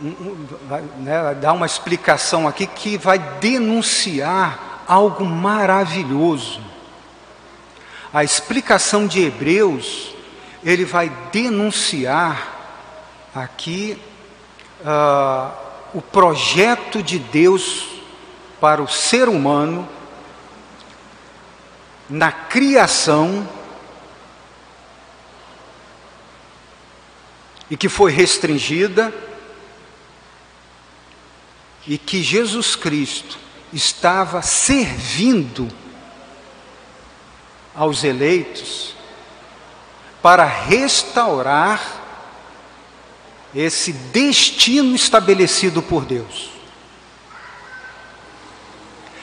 um, 0.00 0.46
vai, 0.68 0.82
né, 0.98 1.34
dar 1.34 1.52
uma 1.52 1.66
explicação 1.66 2.46
aqui 2.46 2.66
que 2.66 2.96
vai 2.96 3.18
denunciar 3.18 4.84
algo 4.86 5.24
maravilhoso. 5.24 6.60
A 8.12 8.22
explicação 8.22 9.06
de 9.06 9.24
Hebreus, 9.24 10.14
ele 10.62 10.84
vai 10.84 11.10
denunciar 11.32 12.52
aqui 13.34 13.98
uh, 14.80 15.50
o 15.94 16.02
projeto 16.02 17.02
de 17.02 17.18
Deus 17.18 17.88
para 18.60 18.82
o 18.82 18.88
ser 18.88 19.28
humano 19.28 19.88
na 22.12 22.30
criação 22.30 23.48
e 27.70 27.76
que 27.76 27.88
foi 27.88 28.12
restringida 28.12 29.12
e 31.86 31.96
que 31.96 32.22
Jesus 32.22 32.76
Cristo 32.76 33.38
estava 33.72 34.42
servindo 34.42 35.70
aos 37.74 38.04
eleitos 38.04 38.94
para 40.20 40.44
restaurar 40.44 41.80
esse 43.54 43.90
destino 43.90 44.94
estabelecido 44.94 45.80
por 45.80 46.04
Deus. 46.04 46.51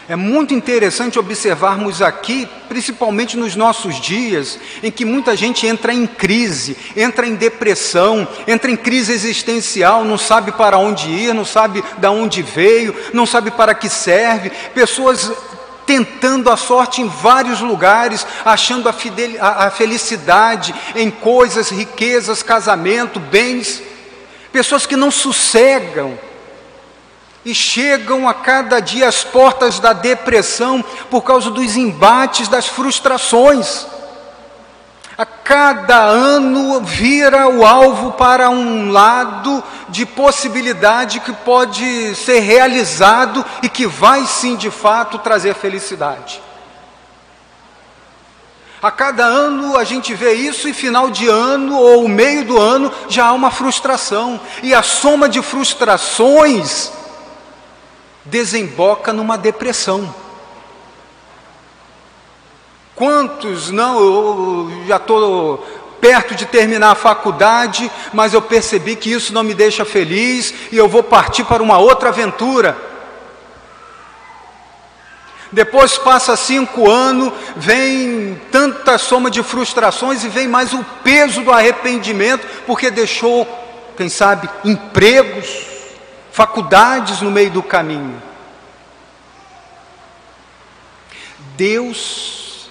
É 0.10 0.16
muito 0.16 0.56
interessante 0.56 1.20
observarmos 1.20 2.02
aqui, 2.02 2.50
principalmente 2.68 3.38
nos 3.38 3.56
nossos 3.56 4.02
dias, 4.02 4.58
em 4.82 4.90
que 4.90 5.06
muita 5.06 5.36
gente 5.38 5.68
entra 5.68 5.94
em 5.94 6.08
crise, 6.08 6.76
entra 6.98 7.28
em 7.28 7.36
depressão, 7.36 8.28
entra 8.48 8.72
em 8.72 8.76
crise 8.76 9.14
existencial, 9.14 10.04
não 10.04 10.18
sabe 10.18 10.52
para 10.52 10.80
onde 10.80 11.12
ir, 11.12 11.32
não 11.32 11.46
sabe 11.46 11.84
de 11.96 12.08
onde 12.08 12.42
veio, 12.42 12.96
não 13.14 13.28
sabe 13.28 13.52
para 13.52 13.76
que 13.76 13.88
serve. 13.88 14.50
Pessoas 14.74 15.32
tentando 15.86 16.50
a 16.50 16.58
sorte 16.58 17.04
em 17.04 17.08
vários 17.08 17.62
lugares, 17.62 18.26
achando 18.44 18.90
a, 18.90 18.96
a, 19.40 19.68
a 19.68 19.70
felicidade 19.70 20.74
em 20.96 21.12
coisas, 21.12 21.70
riquezas, 21.70 22.42
casamento, 22.42 23.20
bens. 23.20 23.80
Pessoas 24.52 24.88
que 24.88 24.96
não 24.96 25.12
sossegam 25.12 26.18
e 27.46 27.56
chegam 27.56 28.28
a 28.28 28.34
cada 28.34 28.80
dia 28.80 29.08
às 29.08 29.24
portas 29.24 29.80
da 29.80 29.94
depressão 29.94 30.84
por 31.10 31.22
causa 31.22 31.50
dos 31.50 31.78
embates, 31.78 32.48
das 32.48 32.68
frustrações. 32.68 33.88
A 35.18 35.26
cada 35.26 35.98
ano 35.98 36.80
vira 36.82 37.50
o 37.50 37.66
alvo 37.66 38.14
para 38.14 38.50
um 38.50 38.90
lado 38.92 39.62
de 39.90 40.06
possibilidade 40.06 41.20
que 41.20 41.34
pode 41.34 42.16
ser 42.16 42.40
realizado 42.40 43.44
e 43.62 43.68
que 43.68 43.86
vai 43.86 44.26
sim 44.26 44.56
de 44.56 44.72
fato 44.72 45.18
trazer 45.20 45.56
felicidade. 45.56 46.42
A 48.82 48.90
cada 48.92 49.26
ano 49.26 49.78
a 49.78 49.84
gente 49.84 50.14
vê 50.14 50.34
isso 50.36 50.70
e 50.70 50.74
final 50.74 51.10
de 51.10 51.28
ano 51.28 51.78
ou 51.78 52.08
meio 52.08 52.46
do 52.46 52.58
ano 52.58 52.90
já 53.10 53.26
há 53.26 53.34
uma 53.34 53.52
frustração. 53.52 54.40
E 54.64 54.74
a 54.74 54.82
soma 54.82 55.28
de 55.28 55.42
frustrações 55.42 56.94
desemboca 58.30 59.12
numa 59.12 59.38
depressão. 59.38 60.14
Quantos 62.96 63.72
não, 63.72 64.00
eu 64.00 64.84
já 64.88 64.98
estou 64.98 65.66
perto 66.02 66.36
de 66.36 66.46
terminar 66.46 66.92
a 66.92 66.96
faculdade, 66.96 67.90
mas 68.14 68.34
eu 68.34 68.42
percebi 68.42 68.96
que 68.96 69.12
isso 69.12 69.34
não 69.34 69.44
me 69.44 69.54
deixa 69.54 69.86
feliz 69.86 70.54
e 70.72 70.78
eu 70.78 70.88
vou 70.88 71.04
partir 71.04 71.44
para 71.44 71.64
uma 71.64 71.78
outra 71.78 72.10
aventura. 72.10 72.90
Depois 75.52 75.98
passa 75.98 76.36
cinco 76.36 76.90
anos, 76.90 77.34
vem 77.56 78.40
tanta 78.52 78.98
soma 78.98 79.32
de 79.32 79.42
frustrações 79.42 80.24
e 80.24 80.30
vem 80.30 80.48
mais 80.48 80.74
o 80.74 80.86
peso 81.04 81.42
do 81.42 81.52
arrependimento, 81.52 82.46
porque 82.68 82.92
deixou, 82.92 83.48
quem 83.98 84.10
sabe, 84.10 84.48
empregos, 84.64 85.69
faculdades 86.40 87.22
no 87.22 87.30
meio 87.30 87.52
do 87.52 87.62
caminho. 87.62 88.24
Deus 91.58 92.70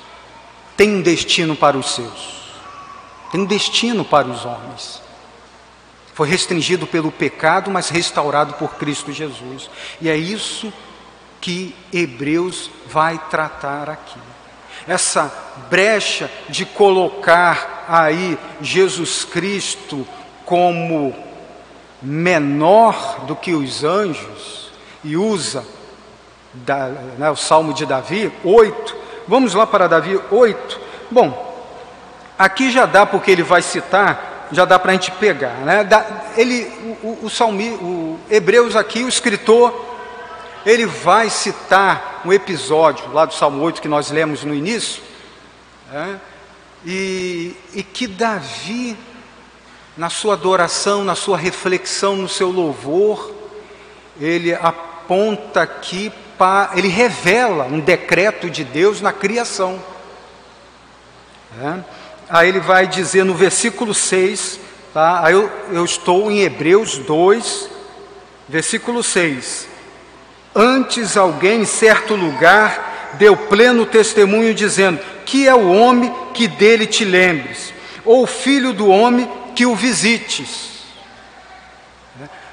tem 0.74 0.96
um 0.96 1.02
destino 1.02 1.54
para 1.54 1.76
os 1.76 1.94
seus, 1.94 2.46
tem 3.30 3.42
um 3.42 3.44
destino 3.44 4.06
para 4.06 4.26
os 4.26 4.46
homens. 4.46 5.02
Foi 6.14 6.26
restringido 6.26 6.86
pelo 6.86 7.12
pecado, 7.12 7.70
mas 7.70 7.90
restaurado 7.90 8.54
por 8.54 8.76
Cristo 8.76 9.12
Jesus. 9.12 9.68
E 10.00 10.08
é 10.08 10.16
isso 10.16 10.72
que 11.38 11.76
Hebreus 11.92 12.70
vai 12.86 13.18
tratar 13.28 13.90
aqui. 13.90 14.18
Essa 14.86 15.30
brecha 15.68 16.30
de 16.48 16.64
colocar 16.64 17.84
aí 17.86 18.38
Jesus 18.62 19.26
Cristo 19.26 20.08
como 20.46 21.27
menor 22.00 23.24
do 23.26 23.34
que 23.34 23.52
os 23.52 23.84
anjos 23.84 24.70
e 25.02 25.16
usa 25.16 25.64
da, 26.52 26.88
né, 27.18 27.30
o 27.30 27.36
Salmo 27.36 27.72
de 27.72 27.84
Davi 27.86 28.32
8. 28.44 28.96
Vamos 29.26 29.54
lá 29.54 29.66
para 29.66 29.88
Davi 29.88 30.20
8. 30.30 30.80
Bom, 31.10 31.66
aqui 32.38 32.70
já 32.70 32.86
dá 32.86 33.04
porque 33.04 33.30
ele 33.30 33.42
vai 33.42 33.62
citar, 33.62 34.48
já 34.52 34.64
dá 34.64 34.78
para 34.78 34.92
a 34.92 34.94
gente 34.94 35.10
pegar, 35.12 35.54
né? 35.64 35.86
Ele, 36.36 36.98
o, 37.02 37.18
o, 37.24 37.30
Salmi, 37.30 37.70
o 37.70 38.18
Hebreus 38.30 38.76
aqui, 38.76 39.04
o 39.04 39.08
escritor, 39.08 39.86
ele 40.64 40.86
vai 40.86 41.30
citar 41.30 42.22
um 42.24 42.32
episódio 42.32 43.12
lá 43.12 43.24
do 43.24 43.34
Salmo 43.34 43.62
8 43.62 43.82
que 43.82 43.88
nós 43.88 44.10
lemos 44.10 44.44
no 44.44 44.54
início, 44.54 45.02
né? 45.92 46.20
e, 46.84 47.56
e 47.74 47.82
que 47.82 48.06
Davi 48.06 48.96
na 49.98 50.08
sua 50.08 50.34
adoração, 50.34 51.02
na 51.02 51.16
sua 51.16 51.36
reflexão, 51.36 52.14
no 52.14 52.28
seu 52.28 52.52
louvor, 52.52 53.34
ele 54.20 54.54
aponta 54.54 55.60
aqui 55.62 56.12
para, 56.38 56.70
ele 56.76 56.86
revela 56.86 57.64
um 57.64 57.80
decreto 57.80 58.48
de 58.48 58.62
Deus 58.62 59.00
na 59.00 59.12
criação. 59.12 59.82
É? 61.60 61.78
Aí 62.30 62.48
ele 62.48 62.60
vai 62.60 62.86
dizer 62.86 63.24
no 63.24 63.34
versículo 63.34 63.92
6, 63.92 64.60
tá? 64.94 65.20
Aí 65.24 65.32
eu, 65.32 65.50
eu 65.72 65.84
estou 65.84 66.30
em 66.30 66.42
Hebreus 66.42 66.98
2, 66.98 67.68
versículo 68.48 69.02
6. 69.02 69.66
Antes 70.54 71.16
alguém 71.16 71.62
em 71.62 71.66
certo 71.66 72.14
lugar 72.14 73.14
deu 73.14 73.36
pleno 73.36 73.84
testemunho 73.84 74.54
dizendo: 74.54 75.00
Que 75.24 75.48
é 75.48 75.54
o 75.54 75.72
homem 75.72 76.14
que 76.34 76.46
dele 76.46 76.86
te 76.86 77.04
lembres, 77.04 77.74
ou 78.08 78.26
filho 78.26 78.72
do 78.72 78.88
homem 78.88 79.30
que 79.54 79.66
o 79.66 79.74
visites. 79.74 80.78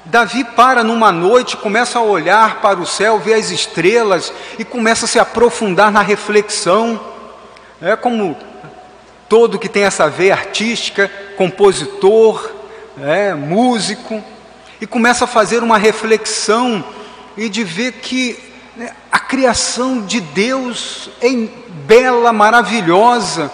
Davi 0.04 0.44
para 0.44 0.84
numa 0.84 1.10
noite, 1.10 1.56
começa 1.56 1.98
a 1.98 2.02
olhar 2.02 2.60
para 2.60 2.78
o 2.78 2.86
céu, 2.86 3.18
vê 3.18 3.32
as 3.32 3.50
estrelas 3.50 4.30
e 4.58 4.64
começa 4.66 5.06
a 5.06 5.08
se 5.08 5.18
aprofundar 5.18 5.90
na 5.90 6.02
reflexão. 6.02 7.00
É 7.80 7.96
como 7.96 8.36
todo 9.30 9.58
que 9.58 9.66
tem 9.66 9.84
essa 9.84 10.10
veia 10.10 10.34
artística, 10.34 11.10
compositor, 11.38 12.52
é, 13.02 13.32
músico, 13.32 14.22
e 14.78 14.86
começa 14.86 15.24
a 15.24 15.28
fazer 15.28 15.62
uma 15.62 15.78
reflexão 15.78 16.84
e 17.34 17.48
de 17.48 17.64
ver 17.64 17.92
que 17.92 18.38
né, 18.76 18.90
a 19.10 19.18
criação 19.18 20.02
de 20.02 20.20
Deus 20.20 21.08
é 21.22 21.30
bela, 21.86 22.30
maravilhosa, 22.30 23.50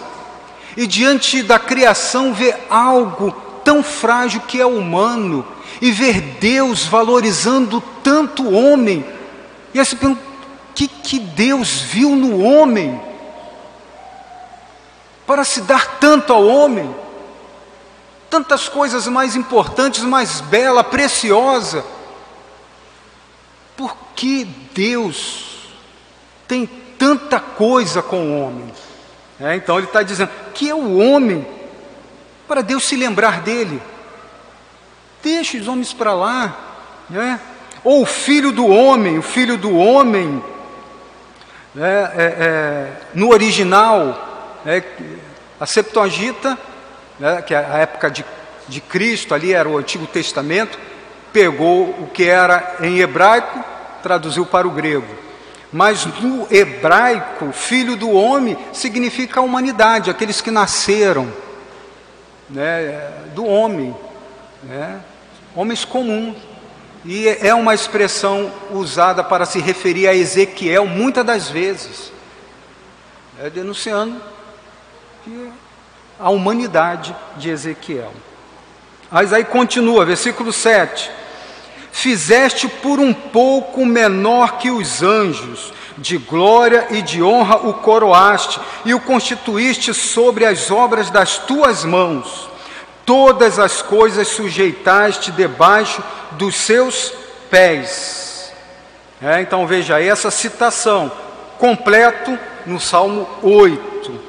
e 0.75 0.87
diante 0.87 1.43
da 1.43 1.59
criação 1.59 2.33
vê 2.33 2.55
algo 2.69 3.31
tão 3.63 3.81
frágil 3.83 4.41
que 4.41 4.59
é 4.59 4.65
humano, 4.65 5.45
e 5.81 5.91
ver 5.91 6.21
Deus 6.39 6.85
valorizando 6.85 7.81
tanto 8.03 8.43
o 8.43 8.53
homem, 8.53 9.05
e 9.73 9.79
aí 9.79 9.85
você 9.85 9.95
pergunta, 9.95 10.21
o 10.21 10.73
que, 10.73 10.87
que 10.87 11.19
Deus 11.19 11.81
viu 11.81 12.15
no 12.15 12.43
homem? 12.43 12.99
Para 15.25 15.43
se 15.43 15.61
dar 15.61 15.97
tanto 15.99 16.31
ao 16.31 16.45
homem, 16.45 16.93
tantas 18.29 18.67
coisas 18.67 19.07
mais 19.07 19.35
importantes, 19.35 20.03
mais 20.03 20.41
bela, 20.41 20.83
preciosa. 20.83 21.85
Por 23.77 23.95
que 24.15 24.45
Deus 24.73 25.69
tem 26.47 26.65
tanta 26.97 27.39
coisa 27.39 28.01
com 28.01 28.17
o 28.17 28.41
homem? 28.41 28.71
É, 29.43 29.57
então 29.57 29.77
ele 29.77 29.87
está 29.87 30.01
dizendo 30.01 30.31
que 30.53 30.69
é 30.69 30.73
o 30.73 30.97
homem 30.97 31.45
para 32.47 32.61
Deus 32.61 32.85
se 32.85 32.95
lembrar 32.95 33.41
dele. 33.41 33.81
Deixe 35.21 35.57
os 35.57 35.67
homens 35.67 35.91
para 35.91 36.13
lá, 36.13 36.57
né? 37.09 37.37
Ou 37.83 38.03
o 38.03 38.05
filho 38.05 38.53
do 38.53 38.65
homem, 38.65 39.17
o 39.17 39.21
filho 39.21 39.57
do 39.57 39.75
homem, 39.75 40.41
né? 41.75 42.11
é, 42.15 42.23
é, 42.23 42.91
no 43.13 43.31
original, 43.31 44.61
é, 44.65 44.81
a 45.59 45.65
Septuaginta, 45.65 46.57
né? 47.19 47.41
que 47.41 47.53
é 47.53 47.57
a 47.57 47.79
época 47.79 48.09
de, 48.09 48.23
de 48.69 48.79
Cristo, 48.79 49.35
ali 49.35 49.53
era 49.53 49.67
o 49.67 49.77
Antigo 49.77 50.07
Testamento, 50.07 50.79
pegou 51.33 51.89
o 51.89 52.07
que 52.13 52.23
era 52.23 52.77
em 52.79 52.99
hebraico, 52.99 53.61
traduziu 54.01 54.45
para 54.45 54.65
o 54.65 54.71
grego. 54.71 55.32
Mas 55.73 56.05
no 56.05 56.47
hebraico, 56.51 57.51
filho 57.51 57.95
do 57.95 58.11
homem 58.11 58.55
significa 58.71 59.39
a 59.39 59.43
humanidade, 59.43 60.11
aqueles 60.11 60.39
que 60.39 60.51
nasceram 60.51 61.33
né, 62.47 63.11
do 63.33 63.43
homem, 63.43 63.95
né, 64.61 65.01
homens 65.55 65.83
comuns. 65.83 66.37
E 67.03 67.27
é 67.27 67.53
uma 67.55 67.73
expressão 67.73 68.51
usada 68.71 69.23
para 69.23 69.45
se 69.45 69.59
referir 69.59 70.07
a 70.07 70.13
Ezequiel 70.13 70.85
muitas 70.85 71.25
das 71.25 71.49
vezes, 71.49 72.13
é 73.41 73.49
denunciando 73.49 74.21
a 76.19 76.29
humanidade 76.29 77.15
de 77.35 77.49
Ezequiel. 77.49 78.13
Mas 79.11 79.33
aí 79.33 79.43
continua, 79.43 80.05
versículo 80.05 80.53
7 80.53 81.22
fizeste 81.93 82.67
por 82.67 82.99
um 82.99 83.13
pouco 83.13 83.85
menor 83.85 84.57
que 84.57 84.71
os 84.71 85.03
anjos, 85.03 85.71
de 85.95 86.17
glória 86.17 86.87
e 86.89 87.03
de 87.03 87.21
honra 87.21 87.67
o 87.67 87.75
coroaste 87.75 88.59
e 88.83 88.95
o 88.95 88.99
constituíste 88.99 89.93
sobre 89.93 90.43
as 90.43 90.71
obras 90.71 91.11
das 91.11 91.37
tuas 91.37 91.85
mãos. 91.85 92.49
Todas 93.05 93.59
as 93.59 93.81
coisas 93.81 94.27
sujeitaste 94.27 95.31
debaixo 95.31 96.03
dos 96.31 96.55
seus 96.55 97.13
pés. 97.49 98.51
É, 99.21 99.39
então 99.39 99.67
veja 99.67 100.01
essa 100.01 100.31
citação, 100.31 101.11
completo 101.59 102.37
no 102.65 102.79
Salmo 102.79 103.29
8. 103.43 104.19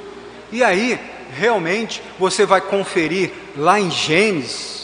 E 0.53 0.63
aí, 0.63 1.01
realmente, 1.33 2.03
você 2.19 2.45
vai 2.45 2.61
conferir 2.61 3.33
lá 3.57 3.81
em 3.81 3.91
Gênesis, 3.91 4.84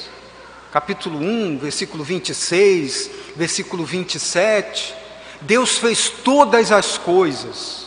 capítulo 0.73 1.19
1, 1.19 1.59
versículo 1.59 2.05
26, 2.05 3.11
versículo 3.37 3.85
27. 3.85 4.95
Deus 5.41 5.79
fez 5.79 6.09
todas 6.09 6.71
as 6.71 6.97
coisas. 6.97 7.87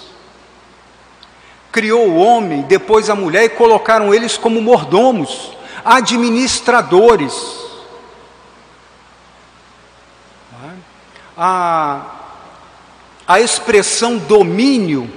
Criou 1.72 2.10
o 2.10 2.18
homem, 2.18 2.64
depois 2.64 3.10
a 3.10 3.16
mulher 3.16 3.46
e 3.46 3.50
colocaram 3.50 4.14
eles 4.14 4.38
como 4.38 4.62
mordomos, 4.62 5.52
administradores. 5.84 7.34
A, 11.36 12.02
a 13.28 13.40
expressão 13.40 14.18
domínio 14.18 15.12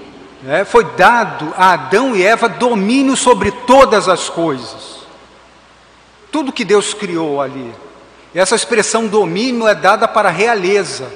é, 0.46 0.64
foi 0.64 0.84
dado 0.94 1.52
a 1.56 1.72
Adão 1.72 2.16
e 2.16 2.22
Eva 2.22 2.48
domínio 2.48 3.16
sobre 3.16 3.50
todas 3.50 4.08
as 4.08 4.30
coisas. 4.30 4.95
Tudo 6.30 6.52
que 6.52 6.64
Deus 6.64 6.92
criou 6.94 7.40
ali. 7.40 7.72
Essa 8.34 8.54
expressão 8.54 9.06
domínio 9.06 9.66
é 9.66 9.74
dada 9.74 10.06
para 10.06 10.28
realeza. 10.28 11.10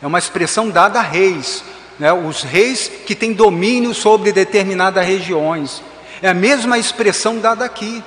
É 0.00 0.06
uma 0.06 0.18
expressão 0.18 0.70
dada 0.70 1.00
a 1.00 1.02
reis, 1.02 1.64
né? 1.98 2.12
os 2.12 2.42
reis 2.42 2.90
que 3.04 3.14
têm 3.14 3.32
domínio 3.32 3.92
sobre 3.92 4.32
determinadas 4.32 5.04
regiões. 5.04 5.82
É 6.22 6.28
a 6.28 6.34
mesma 6.34 6.78
expressão 6.78 7.38
dada 7.38 7.64
aqui. 7.64 8.02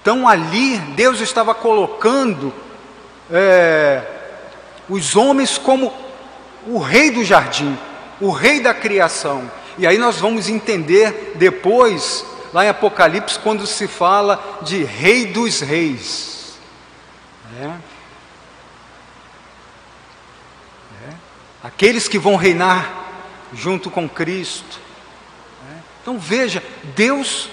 Então 0.00 0.28
ali 0.28 0.78
Deus 0.94 1.20
estava 1.20 1.54
colocando 1.54 2.54
é, 3.30 4.02
os 4.88 5.16
homens 5.16 5.58
como 5.58 5.92
o 6.66 6.78
rei 6.78 7.10
do 7.10 7.24
jardim, 7.24 7.76
o 8.20 8.30
rei 8.30 8.60
da 8.60 8.72
criação. 8.72 9.50
E 9.78 9.86
aí 9.86 9.98
nós 9.98 10.20
vamos 10.20 10.48
entender 10.48 11.32
depois, 11.34 12.24
lá 12.52 12.64
em 12.64 12.68
Apocalipse, 12.68 13.38
quando 13.38 13.66
se 13.66 13.86
fala 13.86 14.60
de 14.62 14.84
rei 14.84 15.26
dos 15.26 15.60
reis. 15.60 16.58
É. 17.60 17.96
aqueles 21.66 22.06
que 22.06 22.18
vão 22.18 22.36
reinar 22.36 23.06
junto 23.52 23.90
com 23.90 24.08
Cristo. 24.08 24.78
Né? 25.68 25.78
Então 26.00 26.16
veja, 26.16 26.62
Deus 26.94 27.48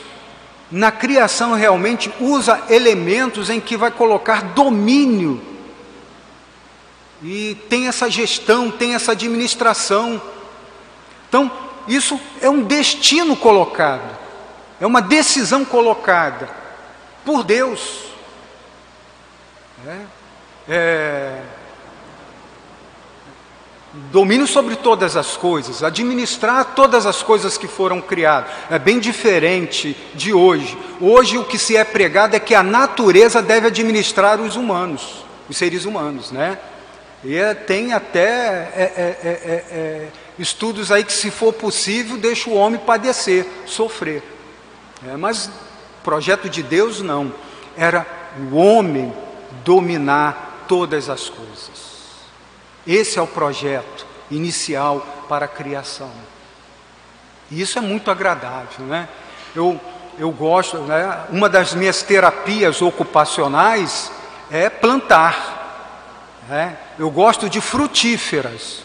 na 0.70 0.92
criação 0.92 1.54
realmente 1.54 2.14
usa 2.20 2.64
elementos 2.70 3.50
em 3.50 3.60
que 3.60 3.76
vai 3.76 3.90
colocar 3.90 4.44
domínio. 4.54 5.42
E 7.24 7.56
tem 7.70 7.88
essa 7.88 8.10
gestão, 8.10 8.70
tem 8.70 8.94
essa 8.94 9.14
administração. 9.14 10.22
Então, 11.28 11.52
isso 11.88 12.20
é 12.42 12.50
um 12.50 12.64
destino 12.64 13.36
colocado, 13.36 14.18
é 14.84 14.86
uma 14.86 15.02
decisão 15.02 15.64
colocada 15.64 16.50
por 17.24 17.42
Deus. 17.42 18.04
É, 19.88 19.98
é, 20.68 21.42
domínio 24.12 24.46
sobre 24.46 24.76
todas 24.76 25.16
as 25.16 25.38
coisas, 25.38 25.82
administrar 25.84 26.76
todas 26.76 27.06
as 27.06 27.24
coisas 27.24 27.58
que 27.58 27.66
foram 27.66 28.02
criadas. 28.02 28.52
É 28.70 28.78
bem 28.78 29.00
diferente 29.00 29.96
de 30.16 30.34
hoje. 30.34 30.78
Hoje 31.00 31.38
o 31.38 31.46
que 31.46 31.58
se 31.58 31.78
é 31.78 31.86
pregado 31.86 32.36
é 32.36 32.40
que 32.40 32.54
a 32.54 32.62
natureza 32.62 33.42
deve 33.42 33.68
administrar 33.68 34.42
os 34.42 34.58
humanos, 34.58 35.24
os 35.48 35.56
seres 35.56 35.86
humanos, 35.86 36.30
né? 36.30 36.60
E 37.24 37.38
é, 37.38 37.54
tem 37.54 37.94
até 37.94 38.70
é, 38.76 38.94
é, 38.98 39.66
é, 39.72 40.08
estudos 40.38 40.92
aí 40.92 41.06
que, 41.06 41.14
se 41.14 41.32
for 41.32 41.54
possível, 41.54 42.18
deixa 42.18 42.50
o 42.50 42.56
homem 42.56 42.82
padecer, 42.82 43.48
sofrer. 43.66 44.33
Mas 45.18 45.50
projeto 46.04 46.50
de 46.50 46.62
Deus 46.62 47.02
não. 47.02 47.34
Era 47.76 48.06
o 48.52 48.56
homem 48.56 49.14
dominar 49.64 50.66
todas 50.68 51.10
as 51.10 51.30
coisas. 51.30 51.94
Esse 52.86 53.18
é 53.18 53.22
o 53.22 53.28
projeto 53.28 54.06
inicial 54.30 55.06
para 55.28 55.46
a 55.46 55.48
criação. 55.48 56.12
E 57.50 57.62
isso 57.62 57.78
é 57.78 57.82
muito 57.82 58.10
agradável, 58.12 58.86
né? 58.86 59.08
Eu, 59.56 59.80
eu 60.18 60.32
gosto, 60.32 60.78
né? 60.80 61.26
Uma 61.30 61.48
das 61.48 61.74
minhas 61.74 62.02
terapias 62.02 62.82
ocupacionais 62.82 64.12
é 64.52 64.70
plantar. 64.70 65.64
Né? 66.48 66.78
Eu 66.98 67.10
gosto 67.10 67.50
de 67.50 67.62
frutíferas. 67.62 68.84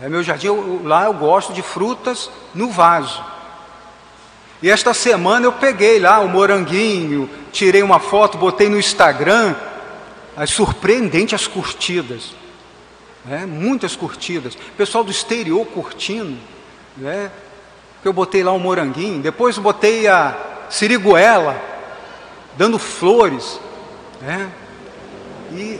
É, 0.00 0.08
meu 0.08 0.22
jardim, 0.22 0.48
eu, 0.48 0.82
lá 0.84 1.04
eu 1.04 1.14
gosto 1.14 1.52
de 1.52 1.62
frutas 1.62 2.30
no 2.54 2.70
vaso. 2.70 3.24
E 4.62 4.70
esta 4.70 4.94
semana 4.94 5.46
eu 5.46 5.52
peguei 5.52 5.98
lá 5.98 6.20
o 6.20 6.28
moranguinho, 6.28 7.28
tirei 7.50 7.82
uma 7.82 7.98
foto, 7.98 8.38
botei 8.38 8.68
no 8.68 8.78
Instagram. 8.78 9.54
É 10.36 10.46
surpreendente 10.46 11.34
as 11.34 11.46
curtidas 11.46 12.42
né? 13.24 13.46
muitas 13.46 13.96
curtidas. 13.96 14.56
Pessoal 14.76 15.04
do 15.04 15.10
exterior 15.10 15.66
curtindo, 15.66 16.36
né? 16.96 17.30
Eu 18.04 18.12
botei 18.12 18.42
lá 18.42 18.52
um 18.52 18.58
moranguinho, 18.58 19.22
depois 19.22 19.56
botei 19.58 20.08
a 20.08 20.36
siriguela, 20.68 21.60
dando 22.56 22.78
flores, 22.78 23.60
né? 24.20 24.50
E 25.52 25.78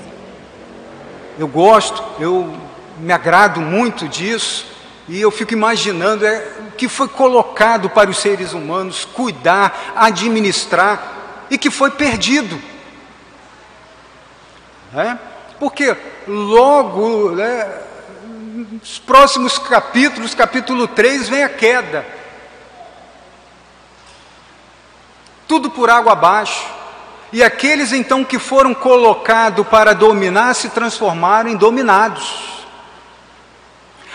eu 1.39 1.49
gosto, 1.49 2.03
eu 2.21 2.55
me 2.99 3.13
agrado 3.13 3.61
muito 3.61 4.07
disso, 4.07 4.67
e 5.09 5.21
eu 5.21 5.33
fico 5.33 5.53
imaginando 5.53 6.25
é, 6.25 6.47
o 6.61 6.71
que 6.83 6.89
foi 6.89 7.07
colocado 7.07 7.89
para 7.89 8.11
os 8.11 8.19
seres 8.19 8.55
humanos 8.55 9.05
cuidar, 9.05 9.93
administrar, 9.95 11.47
e 11.49 11.57
que 11.57 11.71
foi 11.71 11.93
perdido. 11.93 12.61
Né? 14.93 15.17
Porque 15.61 15.97
logo, 16.27 17.37
né, 17.37 17.73
nos 18.25 18.99
próximos 18.99 19.59
capítulos, 19.59 20.35
capítulo 20.35 20.89
3, 20.89 21.29
vem 21.29 21.45
a 21.45 21.49
queda. 21.49 22.05
Tudo 25.47 25.71
por 25.71 25.89
água 25.89 26.15
abaixo. 26.15 26.67
E 27.33 27.45
aqueles 27.45 27.93
então 27.93 28.25
que 28.25 28.41
foram 28.41 28.75
colocados 28.75 29.65
para 29.69 29.95
dominar 29.95 30.53
se 30.55 30.69
transformaram 30.71 31.49
em 31.49 31.55
dominados. 31.55 32.62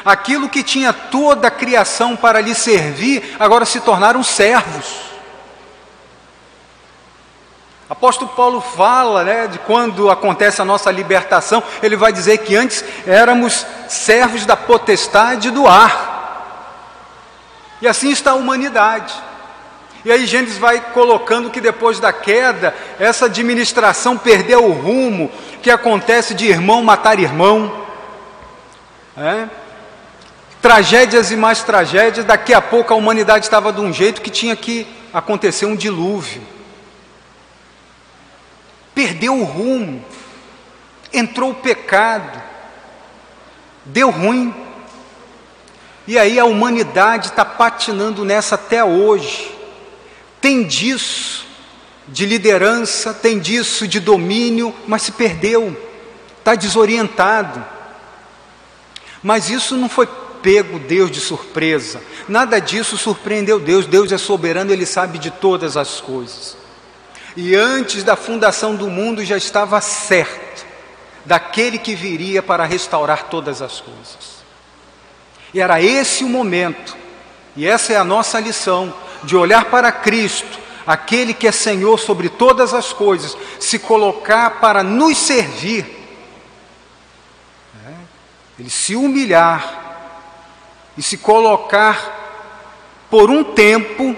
Aquilo 0.07 0.47
que 0.47 0.63
tinha 0.63 0.93
toda 0.93 1.49
a 1.49 1.51
criação 1.51 2.15
para 2.15 2.39
lhe 2.39 2.55
servir, 2.55 3.35
agora 3.37 3.65
se 3.65 3.81
tornaram 3.81 4.23
servos. 4.23 4.85
Apóstolo 7.89 8.31
Paulo 8.31 8.61
fala 8.61 9.25
né, 9.25 9.47
de 9.47 9.59
quando 9.59 10.09
acontece 10.09 10.61
a 10.61 10.65
nossa 10.65 10.89
libertação, 10.89 11.61
ele 11.83 11.97
vai 11.97 12.13
dizer 12.13 12.37
que 12.37 12.55
antes 12.55 12.85
éramos 13.05 13.65
servos 13.89 14.45
da 14.45 14.55
potestade 14.55 15.51
do 15.51 15.67
ar. 15.67 16.85
E 17.81 17.87
assim 17.87 18.09
está 18.09 18.31
a 18.31 18.35
humanidade. 18.35 19.13
E 20.05 20.11
aí 20.11 20.25
Gênesis 20.25 20.57
vai 20.57 20.79
colocando 20.93 21.49
que 21.49 21.59
depois 21.59 21.99
da 21.99 22.13
queda, 22.13 22.73
essa 22.97 23.25
administração 23.25 24.17
perdeu 24.17 24.63
o 24.63 24.71
rumo, 24.71 25.29
que 25.61 25.69
acontece 25.69 26.33
de 26.33 26.45
irmão 26.45 26.81
matar 26.81 27.19
irmão. 27.19 27.85
É? 29.17 29.66
Tragédias 30.67 31.31
e 31.31 31.37
mais 31.37 31.63
tragédias, 31.63 32.25
daqui 32.25 32.53
a 32.53 32.61
pouco 32.61 32.93
a 32.93 32.97
humanidade 32.97 33.45
estava 33.45 33.71
de 33.71 33.79
um 33.79 33.93
jeito 33.93 34.21
que 34.21 34.29
tinha 34.29 34.55
que 34.55 34.85
acontecer 35.13 35.65
um 35.65 35.75
dilúvio 35.75 36.41
perdeu 38.97 39.39
o 39.39 39.43
rumo, 39.43 40.03
entrou 41.13 41.51
o 41.51 41.55
pecado, 41.55 42.41
deu 43.85 44.09
ruim. 44.09 44.51
E 46.07 46.17
aí 46.17 46.39
a 46.39 46.45
humanidade 46.45 47.27
está 47.27 47.45
patinando 47.45 48.25
nessa 48.25 48.55
até 48.55 48.83
hoje. 48.83 49.55
Tem 50.41 50.63
disso 50.63 51.45
de 52.07 52.25
liderança, 52.25 53.13
tem 53.13 53.37
disso 53.37 53.87
de 53.87 53.99
domínio, 53.99 54.73
mas 54.87 55.03
se 55.03 55.11
perdeu, 55.11 55.79
está 56.39 56.55
desorientado. 56.55 57.63
Mas 59.21 59.51
isso 59.51 59.75
não 59.75 59.87
foi 59.87 60.07
pego 60.47 60.79
Deus 60.79 61.11
de 61.11 61.19
surpresa, 61.19 62.01
nada 62.25 62.57
disso 62.57 62.97
surpreendeu 62.97 63.59
Deus. 63.59 63.85
Deus 63.85 64.13
é 64.13 64.17
soberano, 64.17 64.71
Ele 64.71 64.85
sabe 64.85 65.17
de 65.17 65.29
todas 65.29 65.75
as 65.75 65.99
coisas 65.99 66.55
e 67.37 67.55
antes 67.55 68.03
da 68.03 68.15
fundação 68.15 68.75
do 68.75 68.89
mundo 68.89 69.23
já 69.23 69.37
estava 69.37 69.79
certo 69.79 70.65
daquele 71.23 71.77
que 71.77 71.93
viria 71.93 72.41
para 72.41 72.65
restaurar 72.65 73.25
todas 73.25 73.61
as 73.61 73.79
coisas. 73.79 74.43
E 75.53 75.61
era 75.61 75.79
esse 75.79 76.23
o 76.23 76.29
momento, 76.29 76.97
e 77.55 77.67
essa 77.67 77.93
é 77.93 77.95
a 77.95 78.03
nossa 78.03 78.39
lição, 78.39 78.91
de 79.23 79.35
olhar 79.35 79.65
para 79.65 79.91
Cristo, 79.91 80.59
aquele 80.85 81.31
que 81.31 81.47
é 81.47 81.51
Senhor 81.51 81.99
sobre 81.99 82.27
todas 82.27 82.73
as 82.73 82.91
coisas, 82.91 83.37
se 83.59 83.77
colocar 83.77 84.59
para 84.59 84.81
nos 84.81 85.15
servir, 85.17 85.83
né? 87.83 87.97
ele 88.57 88.69
se 88.69 88.95
humilhar 88.95 89.86
e 90.97 91.01
se 91.01 91.17
colocar 91.17 92.25
por 93.09 93.29
um 93.29 93.43
tempo, 93.43 94.15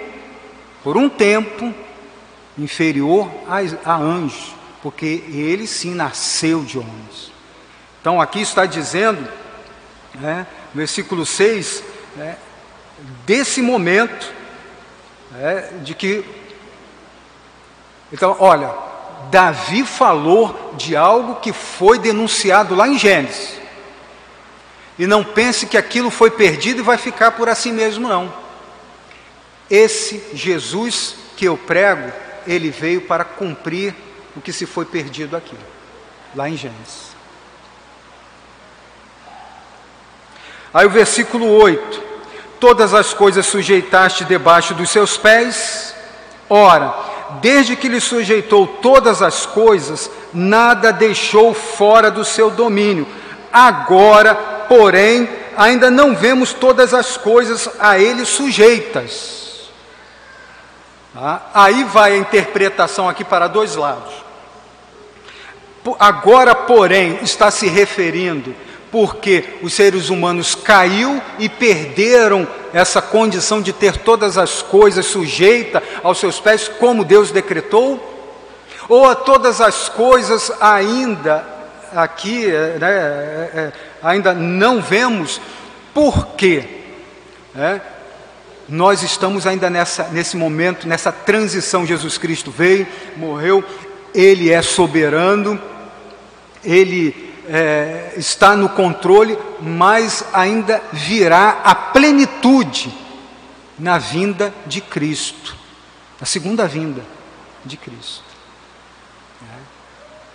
por 0.84 0.98
um 0.98 1.10
tempo, 1.10 1.74
inferior 2.58 3.30
a, 3.48 3.92
a 3.92 3.98
anjo, 3.98 4.54
porque 4.82 5.24
ele 5.28 5.68
sim 5.68 5.94
nasceu 5.94 6.64
de 6.64 6.78
homens. 6.78 7.32
Então 8.02 8.22
aqui 8.22 8.42
está 8.42 8.66
dizendo, 8.66 9.28
né, 10.16 10.48
versículo 10.74 11.26
6, 11.26 11.84
né, 12.16 12.38
desse 13.26 13.62
momento, 13.62 14.32
né, 15.32 15.70
de 15.84 15.94
que. 15.94 16.24
Então, 18.12 18.36
olha, 18.40 18.74
Davi 19.30 19.86
falou 19.86 20.74
de 20.78 20.96
algo 20.96 21.36
que 21.36 21.54
foi 21.54 22.00
denunciado 22.00 22.74
lá 22.74 22.88
em 22.88 22.98
Gênesis. 22.98 23.60
E 25.00 25.08
não 25.08 25.24
pense 25.24 25.66
que 25.66 25.78
aquilo 25.78 26.12
foi 26.12 26.30
perdido 26.30 26.80
e 26.80 26.84
vai 26.84 26.98
ficar 26.98 27.32
por 27.32 27.48
assim 27.48 27.72
mesmo, 27.72 28.10
não. 28.10 28.32
Esse 29.72 30.22
Jesus 30.34 31.16
que 31.38 31.46
eu 31.46 31.58
prego, 31.58 32.12
ele 32.46 32.70
veio 32.70 33.00
para 33.02 33.24
cumprir 33.24 33.96
o 34.36 34.42
que 34.42 34.52
se 34.52 34.66
foi 34.66 34.84
perdido 34.84 35.38
aqui, 35.38 35.56
lá 36.36 36.50
em 36.50 36.58
Gênesis. 36.58 37.16
Aí 40.74 40.86
o 40.86 40.90
versículo 40.90 41.48
8: 41.48 42.04
Todas 42.60 42.94
as 42.94 43.14
coisas 43.14 43.46
sujeitaste 43.46 44.26
debaixo 44.26 44.74
dos 44.74 44.90
seus 44.90 45.18
pés, 45.18 45.96
ora, 46.50 46.94
desde 47.42 47.78
que 47.78 47.88
lhe 47.88 48.02
sujeitou 48.02 48.68
todas 48.68 49.22
as 49.22 49.46
coisas, 49.46 50.12
nada 50.34 50.92
deixou 50.92 51.54
fora 51.54 52.12
do 52.12 52.26
seu 52.26 52.52
domínio. 52.52 53.08
Agora, 53.52 54.59
porém, 54.70 55.28
ainda 55.58 55.90
não 55.90 56.16
vemos 56.16 56.54
todas 56.54 56.94
as 56.94 57.18
coisas 57.18 57.68
a 57.80 57.98
ele 57.98 58.24
sujeitas. 58.24 59.70
Tá? 61.14 61.50
Aí 61.54 61.84
vai 61.84 62.14
a 62.14 62.18
interpretação 62.18 63.10
aqui 63.10 63.26
para 63.26 63.48
dois 63.48 63.76
lados. 63.76 64.14
Agora, 66.00 66.54
porém, 66.54 67.18
está 67.24 67.50
se 67.50 67.68
referindo 67.68 68.56
porque 68.92 69.44
os 69.62 69.74
seres 69.74 70.10
humanos 70.10 70.56
caiu 70.56 71.22
e 71.38 71.48
perderam 71.48 72.48
essa 72.74 73.02
condição 73.02 73.62
de 73.62 73.72
ter 73.72 73.98
todas 73.98 74.38
as 74.38 74.62
coisas 74.62 75.06
sujeitas 75.06 75.82
aos 76.04 76.20
seus 76.20 76.40
pés, 76.40 76.68
como 76.68 77.04
Deus 77.04 77.32
decretou, 77.32 78.04
ou 78.88 79.08
a 79.08 79.14
todas 79.14 79.62
as 79.62 79.90
coisas 79.90 80.52
ainda 80.60 81.46
aqui, 81.96 82.48
né, 82.48 82.90
é, 82.90 83.52
é, 83.60 83.72
ainda 84.02 84.34
não 84.34 84.82
vemos, 84.82 85.42
porque 85.94 86.64
é, 87.56 87.82
nós 88.68 89.02
estamos 89.02 89.48
ainda 89.48 89.70
nessa, 89.70 90.10
nesse 90.10 90.38
momento, 90.38 90.88
nessa 90.88 91.12
transição. 91.12 91.86
Jesus 91.86 92.18
Cristo 92.18 92.52
veio, 92.52 92.88
morreu, 93.18 93.64
Ele 94.14 94.52
é 94.52 94.62
soberano, 94.62 95.60
Ele 96.64 97.34
é, 97.50 98.14
está 98.16 98.56
no 98.56 98.70
controle, 98.70 99.38
mas 99.60 100.24
ainda 100.32 100.82
virá 100.94 101.62
a 101.64 101.74
plenitude 101.74 102.94
na 103.78 103.98
vinda 103.98 104.54
de 104.68 104.82
Cristo, 104.82 105.56
na 106.20 106.28
segunda 106.28 106.68
vinda 106.68 107.02
de 107.66 107.76
Cristo. 107.78 108.29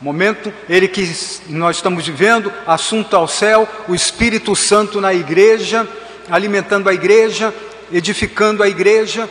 Momento, 0.04 0.52
ele 0.68 0.86
que 0.86 1.10
nós 1.48 1.76
estamos 1.76 2.06
vivendo, 2.06 2.52
assunto 2.66 3.16
ao 3.16 3.26
céu, 3.26 3.66
o 3.88 3.94
Espírito 3.94 4.54
Santo 4.54 5.00
na 5.00 5.14
igreja, 5.14 5.88
alimentando 6.28 6.90
a 6.90 6.92
igreja, 6.92 7.54
edificando 7.90 8.62
a 8.62 8.68
igreja, 8.68 9.26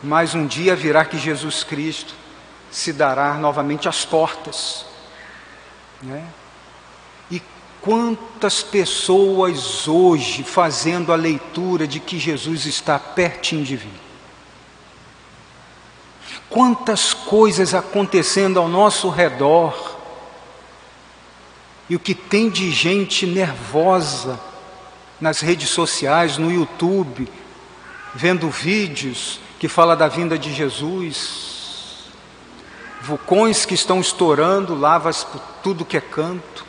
mas 0.00 0.36
um 0.36 0.46
dia 0.46 0.76
virá 0.76 1.04
que 1.04 1.18
Jesus 1.18 1.64
Cristo 1.64 2.14
se 2.70 2.92
dará 2.92 3.34
novamente 3.34 3.88
às 3.88 4.04
portas. 4.04 4.86
Né? 6.00 6.24
Quantas 7.80 8.62
pessoas 8.62 9.88
hoje 9.88 10.44
fazendo 10.44 11.12
a 11.12 11.16
leitura 11.16 11.88
de 11.88 11.98
que 11.98 12.16
Jesus 12.20 12.66
está 12.66 12.96
pertinho 13.00 13.64
de 13.64 13.74
vir? 13.74 14.01
Quantas 16.52 17.14
coisas 17.14 17.74
acontecendo 17.74 18.60
ao 18.60 18.68
nosso 18.68 19.08
redor? 19.08 19.96
E 21.88 21.96
o 21.96 21.98
que 21.98 22.14
tem 22.14 22.50
de 22.50 22.70
gente 22.70 23.26
nervosa 23.26 24.38
nas 25.18 25.40
redes 25.40 25.70
sociais, 25.70 26.36
no 26.36 26.52
YouTube, 26.52 27.26
vendo 28.14 28.50
vídeos 28.50 29.40
que 29.58 29.66
fala 29.66 29.96
da 29.96 30.08
vinda 30.08 30.38
de 30.38 30.52
Jesus, 30.52 32.10
vulcões 33.00 33.64
que 33.64 33.74
estão 33.74 34.00
estourando, 34.00 34.74
lavas 34.74 35.24
por 35.24 35.40
tudo 35.62 35.86
que 35.86 35.96
é 35.96 36.00
canto. 36.00 36.66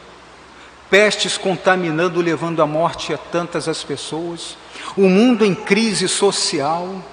Pestes 0.89 1.37
contaminando, 1.37 2.21
levando 2.21 2.61
à 2.61 2.67
morte 2.67 3.13
a 3.13 3.17
tantas 3.17 3.67
as 3.67 3.83
pessoas, 3.83 4.55
o 4.95 5.09
mundo 5.09 5.43
em 5.43 5.53
crise 5.53 6.07
social, 6.07 7.03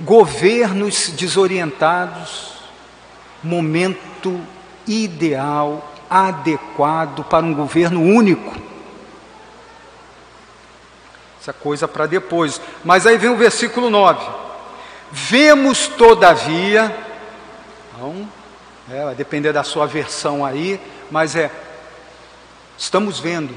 governos 0.00 1.10
desorientados, 1.10 2.52
momento 3.42 4.40
ideal, 4.86 5.92
adequado 6.08 7.24
para 7.24 7.44
um 7.44 7.54
governo 7.54 8.02
único. 8.02 8.54
Essa 11.40 11.52
coisa 11.52 11.88
para 11.88 12.06
depois. 12.06 12.60
Mas 12.84 13.06
aí 13.06 13.16
vem 13.16 13.30
o 13.30 13.36
versículo 13.36 13.88
9. 13.90 14.26
Vemos, 15.12 15.86
todavia, 15.88 16.96
então, 17.94 18.28
é, 18.90 19.04
vai 19.04 19.14
depender 19.14 19.52
da 19.52 19.64
sua 19.64 19.86
versão 19.86 20.44
aí, 20.44 20.80
mas 21.10 21.34
é 21.34 21.50
Estamos 22.80 23.20
vendo, 23.20 23.54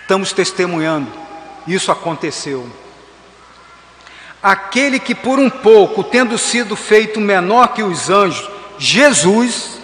estamos 0.00 0.32
testemunhando, 0.32 1.12
isso 1.66 1.92
aconteceu. 1.92 2.66
Aquele 4.42 4.98
que 4.98 5.14
por 5.14 5.38
um 5.38 5.50
pouco, 5.50 6.02
tendo 6.02 6.38
sido 6.38 6.74
feito 6.74 7.20
menor 7.20 7.68
que 7.68 7.82
os 7.82 8.08
anjos, 8.08 8.48
Jesus, 8.78 9.78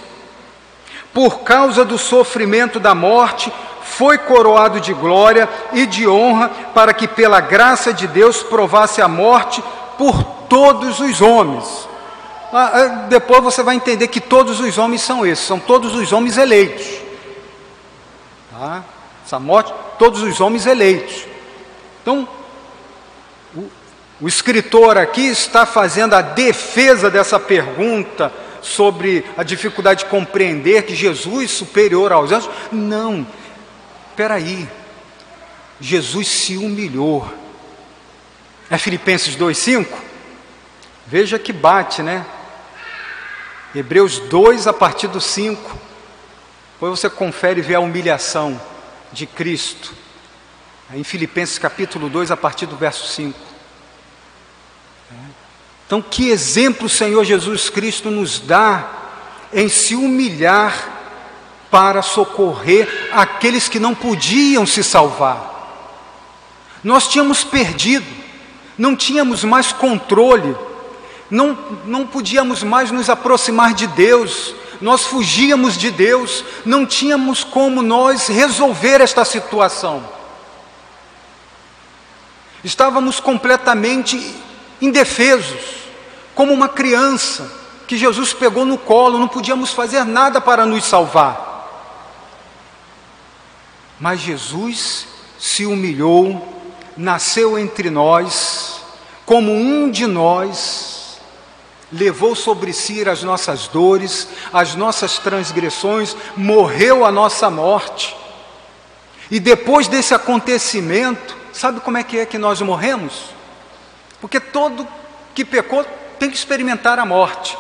por 1.13 1.41
causa 1.41 1.85
do 1.85 1.99
sofrimento 1.99 2.81
da 2.81 2.95
morte, 2.95 3.53
foi 3.83 4.19
coroado 4.19 4.81
de 4.81 4.93
glória 4.93 5.49
e 5.73 5.87
de 5.87 6.09
honra, 6.09 6.51
para 6.75 6.93
que 6.93 7.07
pela 7.07 7.41
graça 7.41 7.93
de 7.93 8.07
Deus 8.07 8.43
provasse 8.43 9.01
a 9.01 9.09
morte 9.09 9.63
por 9.97 10.23
todos 10.49 11.01
os 11.01 11.21
homens. 11.21 11.89
Ah, 12.53 12.71
ah, 12.73 12.87
depois 13.09 13.43
você 13.43 13.63
vai 13.63 13.77
entender 13.77 14.09
que 14.09 14.21
todos 14.21 14.61
os 14.61 14.79
homens 14.79 15.03
são 15.03 15.27
esses, 15.27 15.45
são 15.45 15.59
todos 15.59 15.95
os 15.95 16.13
homens 16.13 16.37
eleitos. 16.37 16.87
Tá? 18.51 18.85
Essa 19.25 19.39
morte, 19.39 19.73
todos 19.99 20.23
os 20.23 20.41
homens 20.41 20.67
eleitos. 20.67 21.27
Então, 22.03 22.29
o, 24.21 24.29
escritor 24.29 24.97
aqui 24.97 25.27
está 25.27 25.67
fazendo 25.67 26.15
a 26.15 26.23
defesa 26.23 27.11
dessa 27.11 27.39
pergunta 27.39 28.33
sobre 28.63 29.25
a 29.37 29.43
dificuldade 29.43 30.05
de 30.05 30.11
compreender 30.11 30.85
que 30.85 30.95
Jesus 30.95 31.51
superior 31.51 32.13
aos 32.13 32.33
anjos. 32.33 32.51
Não, 32.73 33.27
espera 34.11 34.35
aí. 34.35 34.69
Jesus 35.81 36.29
se 36.29 36.57
humilhou. 36.57 37.31
É 38.71 38.79
Filipenses 38.79 39.37
2,5? 39.37 39.87
Veja 41.07 41.39
que 41.39 41.53
bate, 41.53 42.03
né? 42.03 42.27
Hebreus 43.75 44.19
2, 44.19 44.67
a 44.67 44.73
partir 44.73 45.07
do 45.07 45.21
5. 45.21 45.79
Depois 46.73 46.99
você 46.99 47.09
confere 47.09 47.61
e 47.61 47.63
vê 47.63 47.75
a 47.75 47.81
humilhação 47.81 48.61
de 49.13 49.27
Cristo. 49.27 49.95
Em 50.93 51.05
Filipenses 51.05 51.59
capítulo 51.59 52.09
2, 52.09 52.31
a 52.31 52.37
partir 52.37 52.67
do 52.67 52.77
verso 52.77 53.07
5. 53.07 53.46
Então, 55.87 56.03
que 56.03 56.31
exemplo 56.31 56.87
o 56.87 56.91
Senhor 56.91 57.25
Jesus 57.25 57.71
Cristo 57.71 58.11
nos 58.11 58.41
dá 58.41 58.89
em 59.53 59.69
se 59.69 59.95
humilhar 59.95 60.95
para 61.71 62.03
socorrer 62.03 63.09
aqueles 63.13 63.69
que 63.69 63.79
não 63.79 63.95
podiam 63.95 64.67
se 64.67 64.83
salvar. 64.83 65.55
Nós 66.83 67.07
tínhamos 67.07 67.45
perdido, 67.45 68.07
não 68.77 68.97
tínhamos 68.97 69.45
mais 69.45 69.73
controle, 69.73 70.57
não, 71.31 71.57
não 71.85 72.07
podíamos 72.07 72.63
mais 72.63 72.91
nos 72.91 73.09
aproximar 73.09 73.73
de 73.73 73.87
Deus, 73.87 74.55
nós 74.81 75.03
fugíamos 75.03 75.77
de 75.77 75.91
Deus, 75.91 76.45
não 76.65 76.85
tínhamos 76.85 77.45
como 77.45 77.81
nós 77.81 78.27
resolver 78.27 79.01
esta 79.01 79.25
situação. 79.25 80.03
Estávamos 82.63 83.21
completamente 83.21 84.35
indefesos, 84.81 85.87
como 86.35 86.53
uma 86.53 86.69
criança 86.69 87.51
que 87.87 87.97
Jesus 87.97 88.33
pegou 88.33 88.65
no 88.65 88.77
colo, 88.77 89.19
não 89.19 89.29
podíamos 89.29 89.71
fazer 89.71 90.05
nada 90.05 90.41
para 90.41 90.67
nos 90.67 90.85
salvar. 90.85 91.45
Mas 93.99 94.21
Jesus 94.21 95.07
se 95.39 95.65
humilhou, 95.65 96.47
nasceu 96.97 97.59
entre 97.59 97.89
nós, 97.89 98.81
como 99.25 99.53
um 99.53 99.91
de 99.91 100.07
nós, 100.07 101.19
levou 101.93 102.35
sobre 102.35 102.73
si 102.73 103.09
as 103.09 103.23
nossas 103.23 103.69
dores, 103.69 104.29
as 104.53 104.75
nossas 104.75 105.19
transgressões, 105.19 106.17
morreu 106.37 107.05
a 107.05 107.13
nossa 107.13 107.49
morte. 107.49 108.17
E 109.31 109.41
depois 109.41 109.89
desse 109.89 110.15
acontecimento, 110.15 111.37
sabe 111.53 111.81
como 111.81 111.99
é 111.99 112.05
que 112.05 112.19
é 112.19 112.27
que 112.27 112.39
nós 112.39 112.61
morremos? 112.61 113.36
Porque 114.21 114.41
todo 114.41 114.87
que 115.35 115.45
pecou 115.45 115.85
tem 116.19 116.31
que 116.31 116.37
experimentar 116.37 116.99
a 116.99 117.05
morte. 117.05 117.57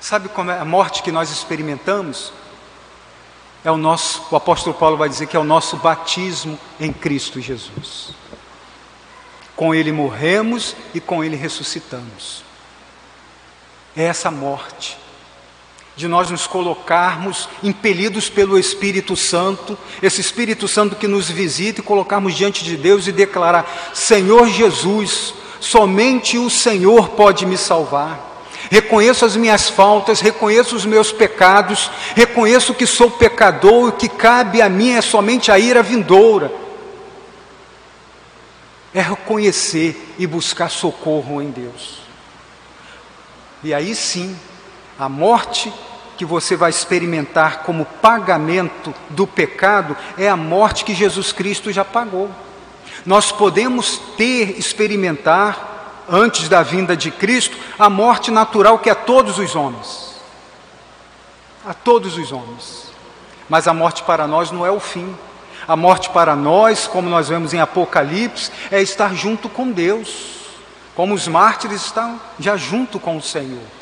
Sabe 0.00 0.28
como 0.28 0.50
é 0.50 0.58
a 0.58 0.64
morte 0.64 1.02
que 1.02 1.12
nós 1.12 1.30
experimentamos? 1.30 2.32
É 3.64 3.70
o 3.70 3.76
nosso, 3.76 4.26
o 4.30 4.36
apóstolo 4.36 4.74
Paulo 4.74 4.96
vai 4.96 5.08
dizer 5.08 5.26
que 5.26 5.36
é 5.36 5.40
o 5.40 5.44
nosso 5.44 5.76
batismo 5.76 6.58
em 6.80 6.92
Cristo 6.92 7.40
Jesus. 7.40 8.10
Com 9.54 9.74
ele 9.74 9.92
morremos 9.92 10.74
e 10.92 11.00
com 11.00 11.22
ele 11.22 11.36
ressuscitamos. 11.36 12.42
É 13.96 14.04
essa 14.04 14.30
morte 14.30 14.98
de 15.94 16.08
nós 16.08 16.30
nos 16.30 16.46
colocarmos 16.46 17.48
impelidos 17.62 18.28
pelo 18.28 18.58
Espírito 18.58 19.14
Santo, 19.14 19.76
esse 20.02 20.20
Espírito 20.20 20.66
Santo 20.66 20.96
que 20.96 21.06
nos 21.06 21.28
visita 21.28 21.80
e 21.80 21.84
colocarmos 21.84 22.34
diante 22.34 22.64
de 22.64 22.76
Deus 22.76 23.06
e 23.06 23.12
declarar: 23.12 23.92
Senhor 23.92 24.48
Jesus, 24.48 25.34
somente 25.60 26.38
o 26.38 26.48
Senhor 26.48 27.10
pode 27.10 27.44
me 27.44 27.58
salvar. 27.58 28.30
Reconheço 28.70 29.26
as 29.26 29.36
minhas 29.36 29.68
faltas, 29.68 30.20
reconheço 30.20 30.74
os 30.74 30.86
meus 30.86 31.12
pecados, 31.12 31.90
reconheço 32.14 32.72
que 32.72 32.86
sou 32.86 33.10
pecador 33.10 33.90
e 33.90 33.92
que 33.92 34.08
cabe 34.08 34.62
a 34.62 34.68
mim 34.68 34.92
é 34.92 35.02
somente 35.02 35.52
a 35.52 35.58
ira 35.58 35.82
vindoura. 35.82 36.50
É 38.94 39.02
reconhecer 39.02 40.14
e 40.18 40.26
buscar 40.26 40.70
socorro 40.70 41.42
em 41.42 41.50
Deus. 41.50 41.98
E 43.62 43.74
aí 43.74 43.94
sim, 43.94 44.34
a 45.02 45.08
morte 45.08 45.72
que 46.16 46.24
você 46.24 46.54
vai 46.54 46.70
experimentar 46.70 47.64
como 47.64 47.84
pagamento 47.84 48.94
do 49.10 49.26
pecado 49.26 49.96
é 50.16 50.28
a 50.28 50.36
morte 50.36 50.84
que 50.84 50.94
Jesus 50.94 51.32
Cristo 51.32 51.72
já 51.72 51.84
pagou. 51.84 52.30
Nós 53.04 53.32
podemos 53.32 53.98
ter, 54.16 54.56
experimentar, 54.56 56.04
antes 56.08 56.48
da 56.48 56.62
vinda 56.62 56.96
de 56.96 57.10
Cristo, 57.10 57.56
a 57.76 57.90
morte 57.90 58.30
natural 58.30 58.78
que 58.78 58.88
é 58.88 58.92
a 58.92 58.94
todos 58.94 59.40
os 59.40 59.56
homens. 59.56 60.14
A 61.66 61.74
todos 61.74 62.16
os 62.16 62.30
homens. 62.30 62.92
Mas 63.48 63.66
a 63.66 63.74
morte 63.74 64.04
para 64.04 64.28
nós 64.28 64.52
não 64.52 64.64
é 64.64 64.70
o 64.70 64.78
fim. 64.78 65.16
A 65.66 65.74
morte 65.74 66.10
para 66.10 66.36
nós, 66.36 66.86
como 66.86 67.10
nós 67.10 67.28
vemos 67.28 67.52
em 67.52 67.58
Apocalipse, 67.58 68.52
é 68.70 68.80
estar 68.80 69.16
junto 69.16 69.48
com 69.48 69.68
Deus. 69.68 70.36
Como 70.94 71.12
os 71.12 71.26
mártires 71.26 71.86
estão 71.86 72.20
já 72.38 72.56
junto 72.56 73.00
com 73.00 73.16
o 73.16 73.22
Senhor. 73.22 73.81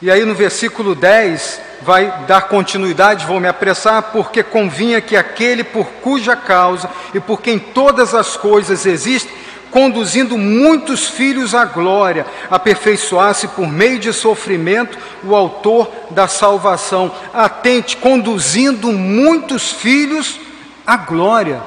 E 0.00 0.10
aí 0.10 0.26
no 0.26 0.34
versículo 0.34 0.94
10 0.94 1.60
vai 1.80 2.24
dar 2.26 2.42
continuidade, 2.48 3.24
vou 3.24 3.40
me 3.40 3.48
apressar, 3.48 4.02
porque 4.12 4.42
convinha 4.42 5.00
que 5.00 5.16
aquele 5.16 5.64
por 5.64 5.86
cuja 6.02 6.36
causa 6.36 6.90
e 7.14 7.20
por 7.20 7.40
quem 7.40 7.58
todas 7.58 8.14
as 8.14 8.36
coisas 8.36 8.84
existem, 8.84 9.32
conduzindo 9.70 10.36
muitos 10.36 11.08
filhos 11.08 11.54
à 11.54 11.64
glória, 11.64 12.26
aperfeiçoasse 12.50 13.48
por 13.48 13.68
meio 13.68 13.98
de 13.98 14.12
sofrimento 14.12 14.98
o 15.24 15.34
autor 15.34 15.90
da 16.10 16.28
salvação. 16.28 17.10
Atente, 17.32 17.96
conduzindo 17.96 18.92
muitos 18.92 19.72
filhos 19.72 20.38
à 20.86 20.96
glória. 20.98 21.62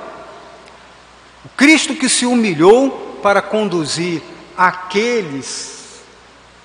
O 1.43 1.49
Cristo 1.57 1.95
que 1.95 2.07
se 2.07 2.27
humilhou 2.27 3.17
para 3.23 3.41
conduzir 3.41 4.21
aqueles 4.55 6.03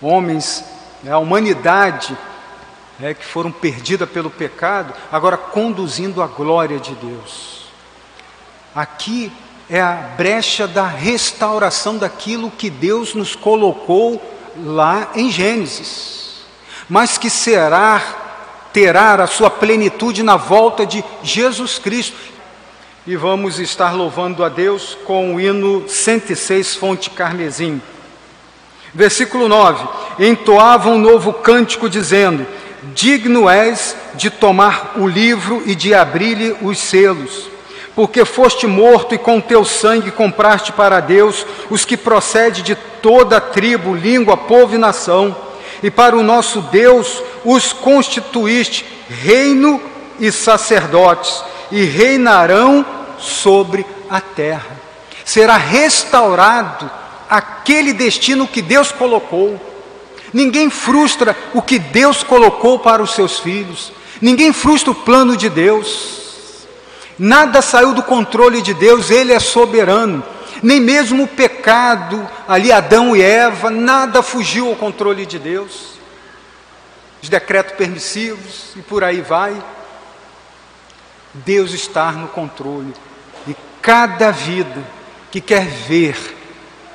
homens 0.00 0.73
a 1.10 1.18
humanidade 1.18 2.16
né, 2.98 3.14
que 3.14 3.24
foram 3.24 3.50
perdida 3.50 4.06
pelo 4.06 4.30
pecado, 4.30 4.94
agora 5.10 5.36
conduzindo 5.36 6.22
a 6.22 6.26
glória 6.26 6.78
de 6.78 6.94
Deus. 6.94 7.64
Aqui 8.74 9.32
é 9.68 9.80
a 9.80 9.94
brecha 10.16 10.66
da 10.66 10.86
restauração 10.86 11.96
daquilo 11.96 12.50
que 12.50 12.68
Deus 12.68 13.14
nos 13.14 13.34
colocou 13.34 14.22
lá 14.56 15.10
em 15.14 15.30
Gênesis, 15.30 16.44
mas 16.88 17.18
que 17.18 17.30
será, 17.30 18.02
terá 18.72 19.14
a 19.14 19.26
sua 19.26 19.50
plenitude 19.50 20.22
na 20.22 20.36
volta 20.36 20.84
de 20.84 21.04
Jesus 21.22 21.78
Cristo. 21.78 22.34
E 23.06 23.16
vamos 23.16 23.58
estar 23.58 23.92
louvando 23.92 24.42
a 24.44 24.48
Deus 24.48 24.96
com 25.04 25.34
o 25.34 25.40
hino 25.40 25.88
106, 25.88 26.76
Fonte 26.76 27.10
Carmesim. 27.10 27.80
Versículo 28.94 29.48
9: 29.48 29.86
Entoava 30.20 30.88
um 30.88 30.98
novo 30.98 31.32
cântico, 31.32 31.88
dizendo: 31.88 32.46
Digno 32.94 33.48
és 33.48 33.96
de 34.14 34.30
tomar 34.30 34.92
o 34.96 35.06
livro 35.06 35.62
e 35.66 35.74
de 35.74 35.92
abrir-lhe 35.92 36.56
os 36.62 36.78
selos, 36.78 37.50
porque 37.96 38.24
foste 38.24 38.66
morto 38.66 39.14
e 39.14 39.18
com 39.18 39.40
teu 39.40 39.64
sangue 39.64 40.12
compraste 40.12 40.70
para 40.70 41.00
Deus 41.00 41.44
os 41.68 41.84
que 41.84 41.96
procedem 41.96 42.62
de 42.62 42.76
toda 43.02 43.40
tribo, 43.40 43.94
língua, 43.94 44.36
povo 44.36 44.76
e 44.76 44.78
nação, 44.78 45.36
e 45.82 45.90
para 45.90 46.16
o 46.16 46.22
nosso 46.22 46.60
Deus 46.60 47.20
os 47.44 47.72
constituíste 47.72 48.86
reino 49.08 49.80
e 50.20 50.30
sacerdotes, 50.30 51.42
e 51.72 51.82
reinarão 51.84 52.86
sobre 53.18 53.84
a 54.08 54.20
terra. 54.20 54.78
Será 55.24 55.56
restaurado 55.56 56.88
aquele 57.28 57.92
destino 57.92 58.46
que 58.46 58.62
Deus 58.62 58.92
colocou. 58.92 59.60
Ninguém 60.32 60.68
frustra 60.68 61.36
o 61.52 61.62
que 61.62 61.78
Deus 61.78 62.22
colocou 62.22 62.78
para 62.78 63.02
os 63.02 63.14
seus 63.14 63.38
filhos. 63.38 63.92
Ninguém 64.20 64.52
frustra 64.52 64.90
o 64.90 64.94
plano 64.94 65.36
de 65.36 65.48
Deus. 65.48 66.66
Nada 67.18 67.62
saiu 67.62 67.94
do 67.94 68.02
controle 68.02 68.60
de 68.60 68.74
Deus, 68.74 69.10
Ele 69.10 69.32
é 69.32 69.38
soberano. 69.38 70.24
Nem 70.62 70.80
mesmo 70.80 71.24
o 71.24 71.28
pecado, 71.28 72.28
ali 72.48 72.72
Adão 72.72 73.14
e 73.14 73.22
Eva, 73.22 73.70
nada 73.70 74.22
fugiu 74.22 74.68
ao 74.68 74.76
controle 74.76 75.26
de 75.26 75.38
Deus. 75.38 75.94
Os 77.22 77.28
decretos 77.28 77.74
permissivos 77.76 78.74
e 78.76 78.82
por 78.82 79.04
aí 79.04 79.20
vai. 79.20 79.54
Deus 81.32 81.72
está 81.72 82.12
no 82.12 82.28
controle. 82.28 82.92
E 83.46 83.56
cada 83.80 84.30
vida 84.30 84.82
que 85.30 85.40
quer 85.40 85.66
ver 85.66 86.16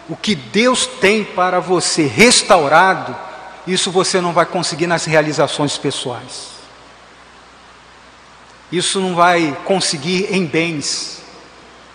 o 0.10 0.16
que 0.16 0.34
Deus 0.34 0.88
tem 0.88 1.24
para 1.24 1.60
você 1.60 2.07
restaurado, 2.07 3.16
isso 3.68 3.91
você 3.91 4.20
não 4.20 4.34
vai 4.34 4.45
conseguir 4.45 4.88
nas 4.88 5.05
realizações 5.05 5.78
pessoais. 5.78 6.49
Isso 8.72 8.99
não 8.99 9.16
vai 9.16 9.55
conseguir 9.66 10.34
em 10.34 10.45
bens, 10.45 11.22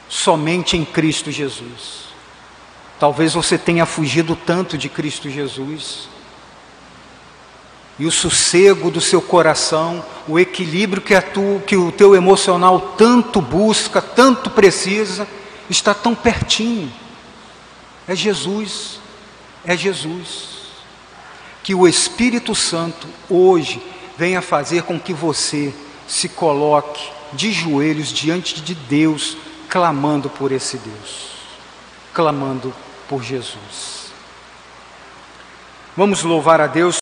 somente 0.08 0.76
em 0.76 0.84
Cristo 0.84 1.30
Jesus. 1.30 2.04
Talvez 3.00 3.34
você 3.34 3.58
tenha 3.58 3.84
fugido 3.84 4.36
tanto 4.36 4.78
de 4.78 4.88
Cristo 4.88 5.28
Jesus, 5.28 6.08
e 7.98 8.06
o 8.06 8.10
sossego 8.10 8.90
do 8.90 9.00
seu 9.00 9.22
coração, 9.22 10.04
o 10.26 10.38
equilíbrio 10.38 11.02
que, 11.02 11.20
tu, 11.20 11.62
que 11.66 11.76
o 11.76 11.92
teu 11.92 12.14
emocional 12.14 12.94
tanto 12.96 13.40
busca, 13.40 14.02
tanto 14.02 14.50
precisa, 14.50 15.28
está 15.70 15.94
tão 15.94 16.14
pertinho. 16.14 16.92
É 18.07 18.14
Jesus, 18.14 19.00
é 19.64 19.76
Jesus. 19.76 20.55
Que 21.62 21.74
o 21.74 21.88
Espírito 21.88 22.55
Santo 22.55 23.07
hoje 23.28 23.82
venha 24.18 24.42
fazer 24.42 24.82
com 24.82 25.00
que 25.00 25.12
você 25.12 25.74
se 26.07 26.28
coloque 26.28 27.11
de 27.32 27.50
joelhos 27.50 28.12
diante 28.12 28.61
de 28.61 28.74
Deus, 28.74 29.36
clamando 29.68 30.28
por 30.28 30.52
esse 30.52 30.76
Deus, 30.76 31.30
clamando 32.12 32.72
por 33.09 33.22
Jesus. 33.22 34.12
Vamos 35.96 36.22
louvar 36.22 36.61
a 36.61 36.66
Deus. 36.66 36.92